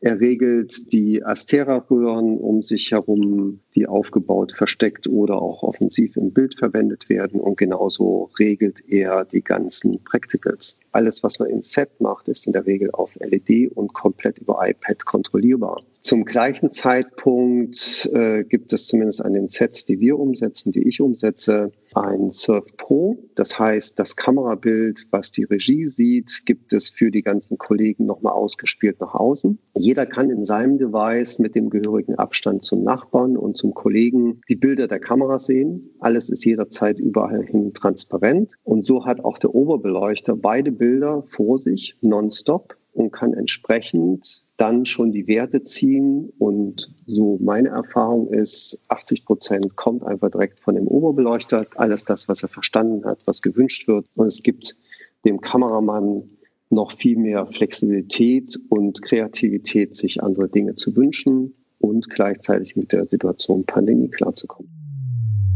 Er 0.00 0.20
regelt 0.20 0.92
die 0.92 1.24
Astera-Röhren 1.24 2.36
um 2.38 2.62
sich 2.62 2.92
herum, 2.92 3.60
die 3.74 3.86
aufgebaut, 3.86 4.52
versteckt 4.52 5.06
oder 5.06 5.40
auch 5.40 5.62
offensiv 5.62 6.16
im 6.16 6.32
Bild 6.32 6.54
verwendet 6.54 7.08
werden. 7.08 7.40
Und 7.40 7.56
genauso 7.56 8.30
regelt 8.38 8.82
er 8.88 9.24
die 9.24 9.42
ganzen 9.42 10.02
Practicals. 10.04 10.80
Alles, 10.92 11.22
was 11.22 11.38
man 11.38 11.50
im 11.50 11.62
Set 11.62 12.00
macht, 12.00 12.28
ist 12.28 12.46
in 12.46 12.52
der 12.52 12.66
Regel 12.66 12.90
auf 12.92 13.16
LED 13.16 13.72
und 13.74 13.92
komplett 13.94 14.38
über 14.38 14.58
iPad 14.66 15.04
kontrollierbar. 15.04 15.82
Zum 16.04 16.26
gleichen 16.26 16.70
Zeitpunkt 16.70 18.10
äh, 18.12 18.44
gibt 18.44 18.74
es 18.74 18.88
zumindest 18.88 19.24
an 19.24 19.32
den 19.32 19.48
Sets, 19.48 19.86
die 19.86 20.00
wir 20.00 20.18
umsetzen, 20.18 20.70
die 20.70 20.86
ich 20.86 21.00
umsetze, 21.00 21.72
ein 21.94 22.30
Surf 22.30 22.76
Pro. 22.76 23.18
Das 23.36 23.58
heißt, 23.58 23.98
das 23.98 24.14
Kamerabild, 24.14 25.06
was 25.10 25.32
die 25.32 25.44
Regie 25.44 25.88
sieht, 25.88 26.42
gibt 26.44 26.74
es 26.74 26.90
für 26.90 27.10
die 27.10 27.22
ganzen 27.22 27.56
Kollegen 27.56 28.04
nochmal 28.04 28.34
ausgespielt 28.34 29.00
nach 29.00 29.14
außen. 29.14 29.58
Jeder 29.74 30.04
kann 30.04 30.28
in 30.28 30.44
seinem 30.44 30.76
Device 30.76 31.38
mit 31.38 31.54
dem 31.54 31.70
gehörigen 31.70 32.16
Abstand 32.16 32.66
zum 32.66 32.84
Nachbarn 32.84 33.38
und 33.38 33.56
zum 33.64 33.72
Kollegen 33.72 34.42
die 34.50 34.56
Bilder 34.56 34.88
der 34.88 35.00
Kamera 35.00 35.38
sehen. 35.38 35.88
Alles 35.98 36.28
ist 36.28 36.44
jederzeit 36.44 36.98
überall 36.98 37.42
hin 37.46 37.72
transparent. 37.72 38.52
Und 38.62 38.84
so 38.84 39.06
hat 39.06 39.24
auch 39.24 39.38
der 39.38 39.54
Oberbeleuchter 39.54 40.36
beide 40.36 40.70
Bilder 40.70 41.22
vor 41.22 41.58
sich, 41.58 41.96
nonstop 42.02 42.76
und 42.92 43.10
kann 43.10 43.32
entsprechend 43.32 44.42
dann 44.58 44.84
schon 44.84 45.12
die 45.12 45.26
Werte 45.28 45.64
ziehen. 45.64 46.30
Und 46.38 46.94
so 47.06 47.38
meine 47.40 47.70
Erfahrung 47.70 48.28
ist, 48.28 48.84
80 48.88 49.24
Prozent 49.24 49.76
kommt 49.76 50.04
einfach 50.04 50.30
direkt 50.30 50.60
von 50.60 50.74
dem 50.74 50.86
Oberbeleuchter. 50.86 51.66
Alles 51.76 52.04
das, 52.04 52.28
was 52.28 52.42
er 52.42 52.50
verstanden 52.50 53.06
hat, 53.06 53.20
was 53.24 53.40
gewünscht 53.40 53.88
wird. 53.88 54.04
Und 54.14 54.26
es 54.26 54.42
gibt 54.42 54.76
dem 55.24 55.40
Kameramann 55.40 56.24
noch 56.68 56.92
viel 56.92 57.16
mehr 57.16 57.46
Flexibilität 57.46 58.60
und 58.68 59.00
Kreativität, 59.00 59.96
sich 59.96 60.22
andere 60.22 60.50
Dinge 60.50 60.74
zu 60.74 60.94
wünschen 60.96 61.54
und 61.84 62.08
gleichzeitig 62.08 62.76
mit 62.76 62.92
der 62.92 63.06
Situation 63.06 63.64
Pandemie 63.64 64.08
klarzukommen. 64.08 64.70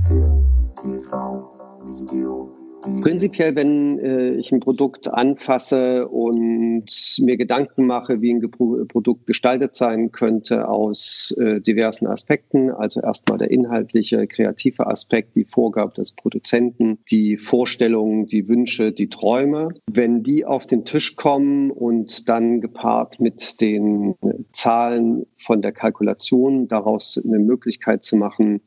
Film, 0.07 0.45
TV, 0.77 1.43
Video. 1.85 2.67
Prinzipiell, 3.03 3.57
wenn 3.57 3.99
äh, 3.99 4.31
ich 4.35 4.53
ein 4.53 4.61
Produkt 4.61 5.09
anfasse 5.12 6.09
und 6.09 6.87
mir 7.21 7.37
Gedanken 7.37 7.87
mache, 7.87 8.21
wie 8.21 8.33
ein 8.33 8.51
Produkt 8.88 9.27
gestaltet 9.27 9.75
sein 9.75 10.12
könnte 10.12 10.69
aus 10.69 11.35
äh, 11.38 11.61
diversen 11.61 12.07
Aspekten, 12.07 12.71
also 12.71 13.01
erstmal 13.01 13.38
der 13.38 13.51
inhaltliche, 13.51 14.27
kreative 14.27 14.87
Aspekt, 14.87 15.35
die 15.35 15.45
Vorgabe 15.45 15.95
des 15.95 16.12
Produzenten, 16.12 16.99
die 17.11 17.37
Vorstellungen, 17.37 18.27
die 18.27 18.49
Wünsche, 18.49 18.93
die 18.93 19.09
Träume, 19.09 19.71
wenn 19.91 20.23
die 20.23 20.45
auf 20.45 20.67
den 20.67 20.85
Tisch 20.85 21.17
kommen 21.17 21.71
und 21.71 22.29
dann 22.29 22.61
gepaart 22.61 23.19
mit 23.21 23.61
den 23.61 24.14
Zahlen 24.51 25.27
von 25.37 25.62
der 25.62 25.73
Kalkulation 25.73 26.69
daraus 26.69 27.21
eine 27.23 27.38
Möglichkeit 27.38 28.05
zu 28.05 28.17
machen, 28.17 28.61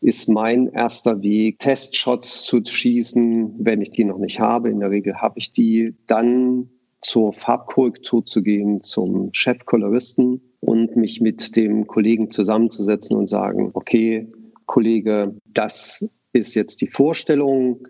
ist 0.00 0.28
mein 0.28 0.68
erster 0.68 1.22
Weg, 1.22 1.58
Testshots 1.58 2.44
zu 2.44 2.62
schießen, 2.64 3.57
wenn 3.58 3.82
ich 3.82 3.90
die 3.90 4.04
noch 4.04 4.18
nicht 4.18 4.40
habe, 4.40 4.70
in 4.70 4.80
der 4.80 4.90
Regel 4.90 5.16
habe 5.16 5.38
ich 5.38 5.52
die, 5.52 5.94
dann 6.06 6.70
zur 7.00 7.32
Farbkorrektur 7.32 8.24
zu 8.24 8.42
gehen, 8.42 8.82
zum 8.82 9.30
Chefkoloristen 9.32 10.40
und 10.60 10.96
mich 10.96 11.20
mit 11.20 11.56
dem 11.56 11.86
Kollegen 11.86 12.30
zusammenzusetzen 12.30 13.16
und 13.16 13.28
sagen, 13.28 13.70
okay, 13.74 14.30
Kollege, 14.66 15.36
das 15.46 16.08
ist 16.32 16.54
jetzt 16.54 16.80
die 16.80 16.88
Vorstellung, 16.88 17.86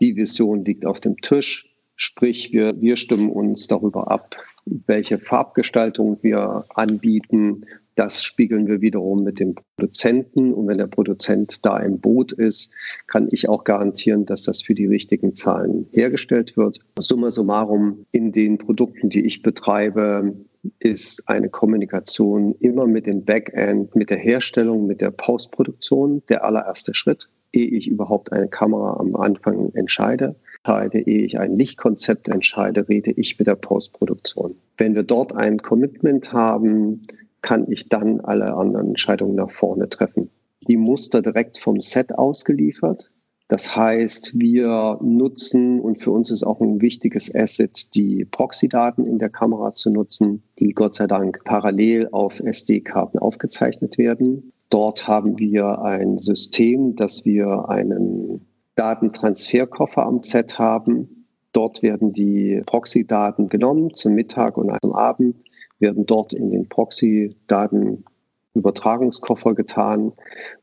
die 0.00 0.16
Vision 0.16 0.64
liegt 0.64 0.86
auf 0.86 1.00
dem 1.00 1.16
Tisch, 1.18 1.74
sprich 1.96 2.52
wir, 2.52 2.72
wir 2.80 2.96
stimmen 2.96 3.30
uns 3.30 3.66
darüber 3.66 4.10
ab, 4.10 4.36
welche 4.64 5.18
Farbgestaltung 5.18 6.18
wir 6.22 6.64
anbieten. 6.74 7.66
Das 8.00 8.24
spiegeln 8.24 8.66
wir 8.66 8.80
wiederum 8.80 9.24
mit 9.24 9.40
dem 9.40 9.54
Produzenten. 9.76 10.54
Und 10.54 10.68
wenn 10.68 10.78
der 10.78 10.86
Produzent 10.86 11.66
da 11.66 11.76
im 11.76 12.00
Boot 12.00 12.32
ist, 12.32 12.72
kann 13.06 13.28
ich 13.30 13.46
auch 13.50 13.62
garantieren, 13.62 14.24
dass 14.24 14.44
das 14.44 14.62
für 14.62 14.74
die 14.74 14.86
richtigen 14.86 15.34
Zahlen 15.34 15.86
hergestellt 15.92 16.56
wird. 16.56 16.80
Summa 16.98 17.30
summarum, 17.30 18.06
in 18.10 18.32
den 18.32 18.56
Produkten, 18.56 19.10
die 19.10 19.26
ich 19.26 19.42
betreibe, 19.42 20.34
ist 20.78 21.28
eine 21.28 21.50
Kommunikation 21.50 22.54
immer 22.60 22.86
mit 22.86 23.04
dem 23.04 23.26
Backend, 23.26 23.94
mit 23.94 24.08
der 24.08 24.16
Herstellung, 24.16 24.86
mit 24.86 25.02
der 25.02 25.10
Postproduktion 25.10 26.22
der 26.30 26.42
allererste 26.42 26.94
Schritt, 26.94 27.28
ehe 27.52 27.68
ich 27.68 27.86
überhaupt 27.86 28.32
eine 28.32 28.48
Kamera 28.48 28.98
am 28.98 29.14
Anfang 29.14 29.74
entscheide 29.74 30.36
entscheide, 30.62 31.00
ehe 31.00 31.24
ich 31.24 31.38
ein 31.38 31.56
Lichtkonzept 31.56 32.28
entscheide, 32.28 32.88
rede 32.88 33.12
ich 33.12 33.38
mit 33.38 33.46
der 33.46 33.54
Postproduktion. 33.54 34.56
Wenn 34.76 34.94
wir 34.94 35.02
dort 35.02 35.34
ein 35.34 35.58
Commitment 35.58 36.32
haben, 36.32 37.02
kann 37.42 37.70
ich 37.70 37.88
dann 37.88 38.20
alle 38.20 38.54
anderen 38.54 38.88
Entscheidungen 38.88 39.34
nach 39.34 39.50
vorne 39.50 39.88
treffen. 39.88 40.30
Die 40.68 40.76
Muster 40.76 41.22
direkt 41.22 41.58
vom 41.58 41.80
Set 41.80 42.18
ausgeliefert. 42.18 43.10
Das 43.48 43.74
heißt, 43.74 44.38
wir 44.38 44.98
nutzen 45.02 45.80
und 45.80 45.98
für 45.98 46.12
uns 46.12 46.30
ist 46.30 46.44
auch 46.44 46.60
ein 46.60 46.80
wichtiges 46.80 47.34
Asset, 47.34 47.96
die 47.96 48.24
Proxy-Daten 48.24 49.06
in 49.06 49.18
der 49.18 49.28
Kamera 49.28 49.74
zu 49.74 49.90
nutzen, 49.90 50.44
die 50.60 50.72
Gott 50.72 50.94
sei 50.94 51.08
Dank 51.08 51.42
parallel 51.44 52.08
auf 52.12 52.38
SD-Karten 52.38 53.18
aufgezeichnet 53.18 53.98
werden. 53.98 54.52
Dort 54.68 55.08
haben 55.08 55.40
wir 55.40 55.82
ein 55.82 56.18
System, 56.18 56.94
dass 56.94 57.24
wir 57.24 57.68
einen 57.68 58.46
Datentransferkoffer 58.76 60.06
am 60.06 60.22
Set 60.22 60.60
haben. 60.60 61.26
Dort 61.52 61.82
werden 61.82 62.12
die 62.12 62.62
Proxy-Daten 62.64 63.48
genommen 63.48 63.92
zum 63.94 64.14
Mittag 64.14 64.58
und 64.58 64.70
am 64.70 64.92
Abend, 64.92 65.42
werden 65.80 66.06
dort 66.06 66.32
in 66.32 66.50
den 66.50 66.68
Proxy-Daten-Übertragungskoffer 66.68 69.54
getan 69.54 70.12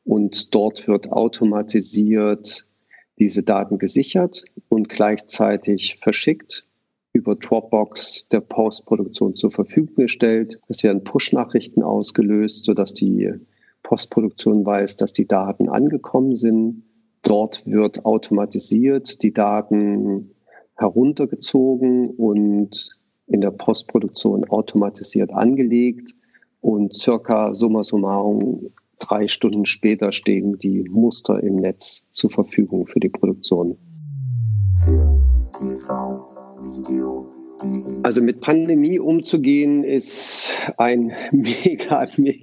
und 0.06 0.56
dort 0.56 0.88
wird 0.88 1.12
automatisiert 1.12 2.66
diese 3.20 3.44
Daten 3.44 3.80
gesichert 3.80 4.46
und 4.70 4.88
gleichzeitig 4.90 5.98
verschickt 5.98 6.66
über 7.14 7.36
Dropbox 7.36 8.28
der 8.30 8.42
Postproduktion 8.42 9.36
zur 9.36 9.50
Verfügung 9.50 9.96
gestellt. 9.96 10.60
Es 10.68 10.84
werden 10.84 11.04
Push-Nachrichten 11.04 11.82
ausgelöst, 11.82 12.66
sodass 12.66 12.94
die 12.94 13.34
Postproduktion 13.82 14.64
weiß, 14.66 14.98
dass 14.98 15.14
die 15.14 15.28
Daten 15.28 15.68
angekommen 15.68 16.36
sind. 16.36 16.84
Dort 17.24 17.66
wird 17.66 18.06
automatisiert 18.06 19.24
die 19.24 19.34
Daten 19.34 20.36
heruntergezogen 20.76 22.08
und 22.08 22.97
in 23.28 23.42
der 23.42 23.52
Postproduktion 23.52 24.46
automatisiert 24.46 25.32
angelegt 25.32 26.14
und 26.62 26.96
circa 26.96 27.54
summa 27.54 27.84
summarum 27.84 28.72
drei 29.00 29.28
Stunden 29.28 29.66
später 29.66 30.12
stehen 30.12 30.58
die 30.58 30.84
Muster 30.90 31.42
im 31.44 31.58
Netz 31.58 32.12
zur 32.12 32.30
Verfügung 32.30 32.88
für 32.88 33.00
die 33.00 33.10
Produktion. 33.10 33.78
Also 38.04 38.22
mit 38.22 38.42
Pandemie 38.42 39.00
umzugehen 39.00 39.84
ist 39.84 40.52
ein 40.78 41.12
mega, 41.32 42.08
mega 42.18 42.42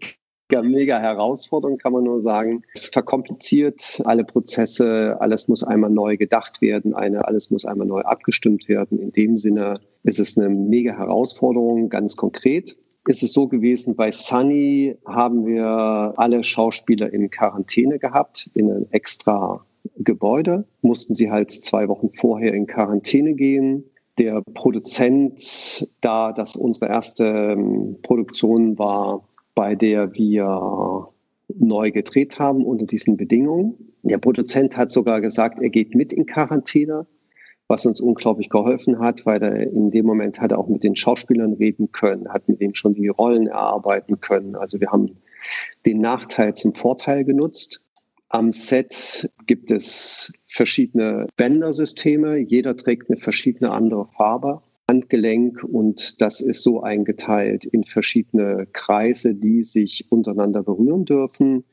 mega, 0.51 0.63
mega 0.63 0.99
Herausforderung, 0.99 1.79
kann 1.79 1.93
man 1.93 2.05
nur 2.05 2.23
sagen. 2.23 2.63
Es 2.75 2.89
verkompliziert 2.89 4.03
alle 4.05 4.25
Prozesse, 4.25 5.17
alles 5.21 5.49
muss 5.49 5.65
einmal 5.65 5.91
neu 5.91 6.17
gedacht 6.17 6.61
werden, 6.61 6.95
eine, 6.95 7.27
alles 7.27 7.51
muss 7.51 7.65
einmal 7.65 7.87
neu 7.87 8.01
abgestimmt 8.01 8.69
werden. 8.69 8.99
In 8.99 9.13
dem 9.13 9.37
Sinne 9.37 9.81
ist 10.05 10.21
es 10.21 10.39
eine 10.39 10.49
mega 10.51 10.97
Herausforderung, 10.97 11.89
ganz 11.89 12.17
konkret. 12.17 12.77
Ist 13.07 13.23
es 13.23 13.33
so 13.33 13.49
gewesen, 13.49 13.97
bei 13.97 14.11
Sunny 14.11 14.97
haben 15.05 15.45
wir 15.47 16.15
alle 16.17 16.43
Schauspieler 16.43 17.13
in 17.13 17.31
Quarantäne 17.31 17.99
gehabt, 17.99 18.51
in 18.55 18.71
einem 18.71 18.87
extra 18.91 19.65
Gebäude, 19.97 20.65
mussten 20.81 21.15
sie 21.15 21.31
halt 21.31 21.51
zwei 21.51 21.89
Wochen 21.89 22.11
vorher 22.11 22.55
in 22.55 22.67
Quarantäne 22.67 23.35
gehen. 23.35 23.85
Der 24.17 24.43
Produzent, 24.55 25.89
da 26.01 26.33
das 26.33 26.57
unsere 26.57 26.87
erste 26.87 27.25
ähm, 27.25 27.97
Produktion 28.03 28.79
war, 28.79 29.29
bei 29.55 29.75
der 29.75 30.15
wir 30.15 31.09
neu 31.49 31.91
gedreht 31.91 32.39
haben 32.39 32.65
unter 32.65 32.87
diesen 32.87 33.17
Bedingungen. 33.17 33.93
Der 34.03 34.19
Produzent 34.19 34.77
hat 34.77 34.91
sogar 34.91 35.21
gesagt, 35.21 35.61
er 35.61 35.71
geht 35.71 35.95
mit 35.95 36.13
in 36.13 36.27
Quarantäne, 36.27 37.07
was 37.69 37.87
uns 37.87 38.01
unglaublich 38.01 38.51
geholfen 38.51 38.99
hat, 38.99 39.25
weil 39.27 39.43
er 39.43 39.57
in 39.57 39.91
dem 39.91 40.05
Moment 40.07 40.41
hat 40.41 40.53
er 40.53 40.59
auch 40.59 40.69
mit 40.69 40.83
den 40.83 40.97
Schauspielern 40.97 41.55
reden 41.55 41.93
können, 41.93 42.29
hat 42.29 42.49
mit 42.49 42.61
denen 42.61 42.75
schon 42.75 42.95
die 42.95 43.09
Rollen 43.09 43.47
erarbeiten 43.47 44.21
können. 44.21 44.55
Also 44.55 44.81
wir 44.81 44.91
haben 44.91 45.17
den 45.87 46.01
Nachteil 46.01 46.55
zum 46.55 46.75
Vorteil 46.75 47.25
genutzt. 47.25 47.81
Am 48.29 48.53
Set 48.53 49.31
gibt 49.47 49.71
es 49.71 50.33
verschiedene 50.47 51.27
Bändersysteme. 51.37 52.37
Jeder 52.39 52.77
trägt 52.77 53.09
eine 53.09 53.19
verschiedene 53.19 53.71
andere 53.71 54.07
Farbe. 54.07 54.61
Handgelenk 54.91 55.65
und 55.65 56.21
das 56.21 56.41
ist 56.41 56.63
so 56.63 56.83
eingeteilt 56.83 57.65
in 57.65 57.85
verschiedene 57.85 58.67
Kreise, 58.73 59.35
die 59.35 59.63
sich 59.63 60.07
untereinander 60.11 60.63
berühren 60.63 61.07
dürfen 61.07 61.65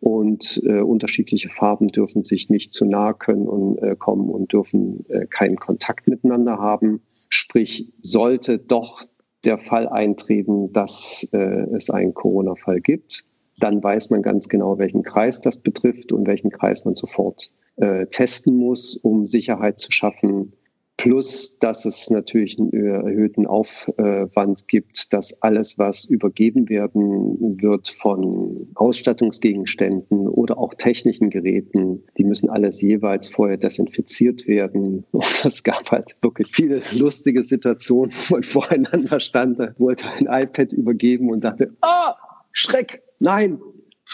und 0.00 0.62
äh, 0.64 0.80
unterschiedliche 0.80 1.50
Farben 1.50 1.88
dürfen 1.88 2.24
sich 2.24 2.48
nicht 2.48 2.72
zu 2.72 2.86
nahe 2.86 3.14
können 3.14 3.46
und 3.46 3.78
äh, 3.82 3.96
kommen 3.96 4.30
und 4.30 4.52
dürfen 4.52 5.04
äh, 5.10 5.26
keinen 5.26 5.56
Kontakt 5.56 6.08
miteinander 6.08 6.58
haben. 6.58 7.02
Sprich, 7.28 7.92
sollte 8.00 8.58
doch 8.58 9.04
der 9.44 9.58
Fall 9.58 9.86
eintreten, 9.86 10.72
dass 10.72 11.28
äh, 11.32 11.66
es 11.76 11.90
einen 11.90 12.14
Corona-Fall 12.14 12.80
gibt, 12.80 13.24
dann 13.58 13.82
weiß 13.82 14.08
man 14.08 14.22
ganz 14.22 14.48
genau, 14.48 14.78
welchen 14.78 15.02
Kreis 15.02 15.40
das 15.40 15.58
betrifft 15.58 16.12
und 16.12 16.26
welchen 16.26 16.50
Kreis 16.50 16.86
man 16.86 16.96
sofort 16.96 17.50
äh, 17.76 18.06
testen 18.06 18.56
muss, 18.56 18.96
um 18.96 19.26
Sicherheit 19.26 19.78
zu 19.78 19.92
schaffen 19.92 20.54
Plus, 20.96 21.58
dass 21.58 21.84
es 21.86 22.08
natürlich 22.08 22.58
einen 22.58 22.72
erhöhten 22.72 23.46
Aufwand 23.46 24.68
gibt, 24.68 25.12
dass 25.12 25.42
alles, 25.42 25.76
was 25.76 26.04
übergeben 26.04 26.68
werden 26.68 27.60
wird 27.60 27.88
von 27.88 28.68
Ausstattungsgegenständen 28.76 30.28
oder 30.28 30.56
auch 30.56 30.72
technischen 30.74 31.30
Geräten, 31.30 32.04
die 32.16 32.24
müssen 32.24 32.48
alles 32.48 32.80
jeweils 32.80 33.26
vorher 33.28 33.56
desinfiziert 33.56 34.46
werden. 34.46 35.04
Und 35.10 35.44
es 35.44 35.64
gab 35.64 35.90
halt 35.90 36.16
wirklich 36.22 36.54
viele 36.54 36.80
lustige 36.92 37.42
Situationen, 37.42 38.12
wo 38.12 38.36
man 38.36 38.42
voreinander 38.44 39.18
stand, 39.18 39.58
wollte 39.78 40.08
ein 40.08 40.26
iPad 40.26 40.72
übergeben 40.72 41.30
und 41.30 41.42
dachte, 41.42 41.72
ah, 41.80 42.14
Schreck, 42.52 43.02
nein, 43.18 43.58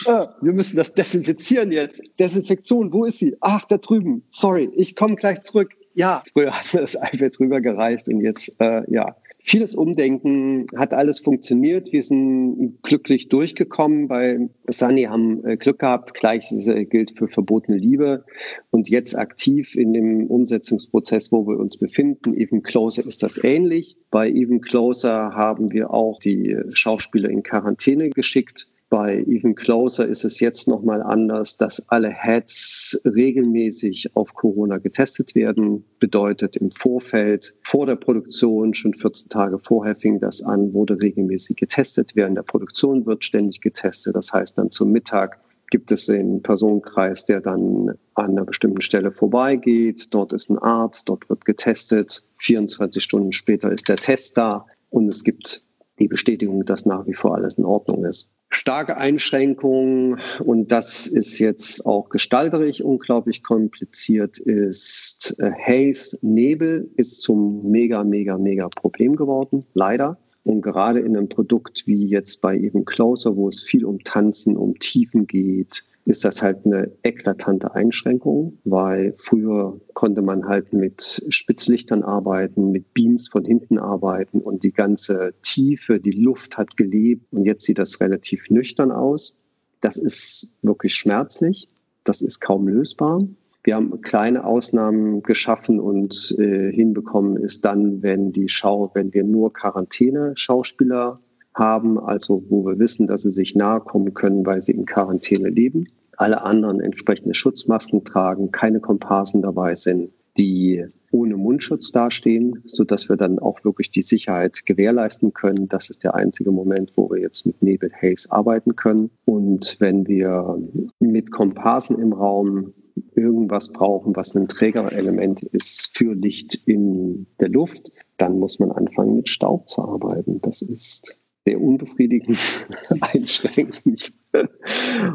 Ah, 0.07 0.35
wir 0.41 0.53
müssen 0.53 0.77
das 0.77 0.95
desinfizieren 0.95 1.73
jetzt. 1.73 2.01
Desinfektion, 2.19 2.93
wo 2.93 3.05
ist 3.05 3.19
sie? 3.19 3.37
Ach, 3.41 3.65
da 3.67 3.77
drüben. 3.77 4.23
Sorry, 4.29 4.71
ich 4.77 4.97
komme 4.97 5.17
gleich 5.17 5.43
zurück 5.43 5.75
ja, 5.95 6.23
früher 6.33 6.53
hat 6.53 6.75
das 6.75 6.95
iPad 6.95 7.39
rübergereist 7.41 8.09
und 8.09 8.21
jetzt, 8.21 8.55
äh, 8.61 8.83
ja, 8.91 9.17
vieles 9.43 9.75
Umdenken, 9.75 10.67
hat 10.77 10.95
alles 10.95 11.19
funktioniert. 11.19 11.93
Wir 11.93 12.03
sind 12.03 12.83
glücklich 12.83 13.29
durchgekommen. 13.29 14.09
Bei 14.09 14.49
Sunny 14.69 15.05
haben 15.05 15.45
äh, 15.45 15.57
Glück 15.57 15.79
gehabt. 15.79 16.15
Gleiches 16.15 16.67
äh, 16.69 16.85
gilt 16.85 17.19
für 17.19 17.29
verbotene 17.29 17.79
Liebe. 17.79 18.25
Und 18.71 18.89
jetzt 18.89 19.19
aktiv 19.19 19.77
in 19.77 19.93
dem 19.93 20.27
Umsetzungsprozess, 20.27 21.33
wo 21.33 21.47
wir 21.47 21.59
uns 21.59 21.77
befinden. 21.77 22.35
Even 22.35 22.63
Closer 22.63 23.07
ist 23.07 23.23
das 23.23 23.43
ähnlich. 23.43 23.97
Bei 24.11 24.29
Even 24.31 24.61
Closer 24.61 25.35
haben 25.35 25.73
wir 25.73 25.93
auch 25.93 26.19
die 26.19 26.57
Schauspieler 26.71 27.31
in 27.31 27.43
Quarantäne 27.43 28.11
geschickt 28.11 28.67
bei 28.91 29.25
Even 29.27 29.55
Closer 29.55 30.07
ist 30.07 30.25
es 30.25 30.41
jetzt 30.41 30.67
nochmal 30.67 31.01
anders, 31.01 31.57
dass 31.57 31.89
alle 31.89 32.11
Heads 32.11 33.01
regelmäßig 33.05 34.17
auf 34.17 34.35
Corona 34.35 34.79
getestet 34.79 35.37
werden. 35.37 35.85
Bedeutet 36.01 36.57
im 36.57 36.73
Vorfeld, 36.73 37.55
vor 37.63 37.87
der 37.87 37.95
Produktion, 37.95 38.75
schon 38.75 38.93
14 38.93 39.29
Tage 39.29 39.61
vorher 39.61 39.95
fing 39.95 40.19
das 40.19 40.43
an, 40.43 40.75
wurde 40.75 41.01
regelmäßig 41.01 41.57
getestet. 41.57 42.17
Während 42.17 42.37
der 42.37 42.43
Produktion 42.43 43.07
wird 43.07 43.25
ständig 43.25 43.61
getestet. 43.61 44.17
Das 44.17 44.33
heißt, 44.33 44.59
dann 44.59 44.73
zum 44.73 44.91
Mittag 44.91 45.39
gibt 45.71 45.93
es 45.93 46.07
den 46.07 46.43
Personenkreis, 46.43 47.25
der 47.25 47.41
dann 47.41 47.95
an 48.15 48.31
einer 48.31 48.45
bestimmten 48.45 48.81
Stelle 48.81 49.13
vorbeigeht. 49.13 50.13
Dort 50.13 50.33
ist 50.33 50.51
ein 50.51 50.59
Arzt, 50.59 51.09
dort 51.09 51.31
wird 51.31 51.45
getestet. 51.45 52.25
24 52.39 53.03
Stunden 53.03 53.31
später 53.31 53.71
ist 53.71 53.89
der 53.89 53.97
Test 53.97 54.37
da 54.37 54.67
und 54.91 55.09
es 55.09 55.23
gibt 55.23 55.63
die 56.01 56.09
Bestätigung, 56.09 56.65
dass 56.65 56.87
nach 56.87 57.07
wie 57.07 57.15
vor 57.15 57.37
alles 57.37 57.55
in 57.55 57.65
Ordnung 57.65 58.05
ist 58.05 58.35
starke 58.51 58.97
Einschränkungen 58.97 60.21
und 60.45 60.73
das 60.73 61.07
ist 61.07 61.39
jetzt 61.39 61.87
auch 61.87 62.09
gestalterisch 62.09 62.81
unglaublich 62.81 63.43
kompliziert 63.43 64.39
ist. 64.39 65.37
Äh, 65.39 65.51
Haze, 65.53 66.19
Nebel 66.23 66.91
ist 66.97 67.23
zum 67.23 67.71
mega, 67.71 68.05
mega, 68.05 68.37
mega 68.37 68.69
Problem 68.69 69.17
geworden, 69.17 69.65
leider. 69.75 70.19
Und 70.43 70.63
gerade 70.63 71.01
in 71.01 71.17
einem 71.17 71.29
Produkt 71.29 71.87
wie 71.87 72.07
jetzt 72.07 72.41
bei 72.41 72.57
eben 72.57 72.85
Closer, 72.85 73.37
wo 73.37 73.49
es 73.49 73.63
viel 73.63 73.85
um 73.85 74.03
Tanzen, 74.03 74.57
um 74.57 74.79
Tiefen 74.79 75.27
geht, 75.27 75.85
ist 76.05 76.25
das 76.25 76.43
halt 76.43 76.65
eine 76.65 76.91
eklatante 77.03 77.75
Einschränkung, 77.75 78.59
weil 78.65 79.15
früher 79.17 79.81
konnte 79.93 80.23
man 80.23 80.47
halt 80.47 80.73
mit 80.73 81.25
Spitzlichtern 81.29 82.03
arbeiten, 82.03 82.71
mit 82.71 82.95
Beams 82.95 83.29
von 83.29 83.45
hinten 83.45 83.79
arbeiten 83.79 84.41
und 84.41 84.65
die 84.65 84.73
ganze 84.73 85.35
Tiefe, 85.43 86.01
die 86.01 86.13
Luft 86.13 86.59
hat 86.59 86.77
gelebt 86.77 87.33
und 87.33 87.45
jetzt 87.45 87.65
sieht 87.65 87.79
das 87.79 88.01
relativ 88.01 88.51
nüchtern 88.51 88.91
aus. 88.91 89.37
Das 89.81 89.97
ist 89.97 90.55
wirklich 90.63 90.95
schmerzlich, 90.95 91.69
das 92.05 92.23
ist 92.23 92.41
kaum 92.41 92.69
lösbar. 92.69 93.27
Wir 93.63 93.75
haben 93.77 94.01
kleine 94.01 94.45
Ausnahmen 94.45 95.23
geschaffen 95.23 95.81
und 95.81 96.35
äh, 96.39 96.73
hinbekommen 96.73 97.37
ist 97.37 97.67
dann, 97.67 98.03
wenn 98.03 98.33
die 98.33 98.49
Schau, 98.49 98.91
wenn 98.95 99.13
wir 99.13 99.23
nur 99.23 99.53
Quarantäne-Schauspieler 99.53 101.21
haben, 101.55 101.99
also 101.99 102.45
wo 102.49 102.65
wir 102.65 102.79
wissen, 102.79 103.07
dass 103.07 103.23
sie 103.23 103.31
sich 103.31 103.55
nahe 103.55 103.81
kommen 103.81 104.15
können, 104.15 104.47
weil 104.47 104.63
sie 104.63 104.73
in 104.73 104.87
Quarantäne 104.87 105.49
leben. 105.49 105.89
Alle 106.17 106.43
anderen 106.43 106.81
entsprechende 106.81 107.35
Schutzmasken 107.35 108.05
tragen, 108.05 108.51
keine 108.51 108.81
Komparsen 108.81 109.43
dabei 109.43 109.75
sind, 109.75 110.11
die 110.39 110.85
ohne 111.13 111.37
Mundschutz 111.37 111.93
dastehen, 111.93 112.63
sodass 112.67 113.09
wir 113.09 113.17
dann 113.17 113.39
auch 113.39 113.65
wirklich 113.65 113.91
die 113.91 114.03
Sicherheit 114.03 114.65
gewährleisten 114.65 115.33
können. 115.35 115.69
Das 115.69 115.91
ist 115.91 116.05
der 116.05 116.15
einzige 116.15 116.53
Moment, 116.53 116.93
wo 116.97 117.11
wir 117.11 117.21
jetzt 117.21 117.47
mit 117.47 117.63
Nebel 117.63 117.91
Haze 117.93 118.31
arbeiten 118.31 118.77
können. 118.77 119.11
Und 119.25 119.77
wenn 119.81 120.07
wir 120.07 120.59
mit 121.01 121.33
Komparsen 121.33 121.99
im 121.99 122.13
Raum 122.13 122.75
irgendwas 123.15 123.73
brauchen, 123.73 124.15
was 124.15 124.35
ein 124.37 124.49
Trägerelement 124.49 125.43
ist 125.43 125.97
für 125.97 126.15
Licht 126.15 126.55
in 126.67 127.27
der 127.41 127.49
Luft, 127.49 127.93
dann 128.19 128.39
muss 128.39 128.59
man 128.59 128.71
anfangen 128.71 129.17
mit 129.17 129.29
Staub 129.29 129.69
zu 129.69 129.83
arbeiten. 129.83 130.41
Das 130.43 130.63
ist 130.63 131.17
sehr 131.47 131.61
unbefriedigend, 131.61 132.39
einschränkend 133.01 134.13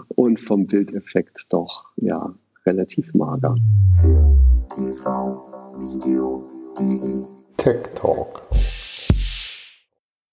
und 0.09 0.39
vom 0.41 0.67
Bildeffekt 0.67 1.47
doch 1.49 1.91
ja 1.97 2.33
relativ 2.65 3.13
mager. 3.13 3.55
Tech 7.57 7.83
Talk. 7.95 8.41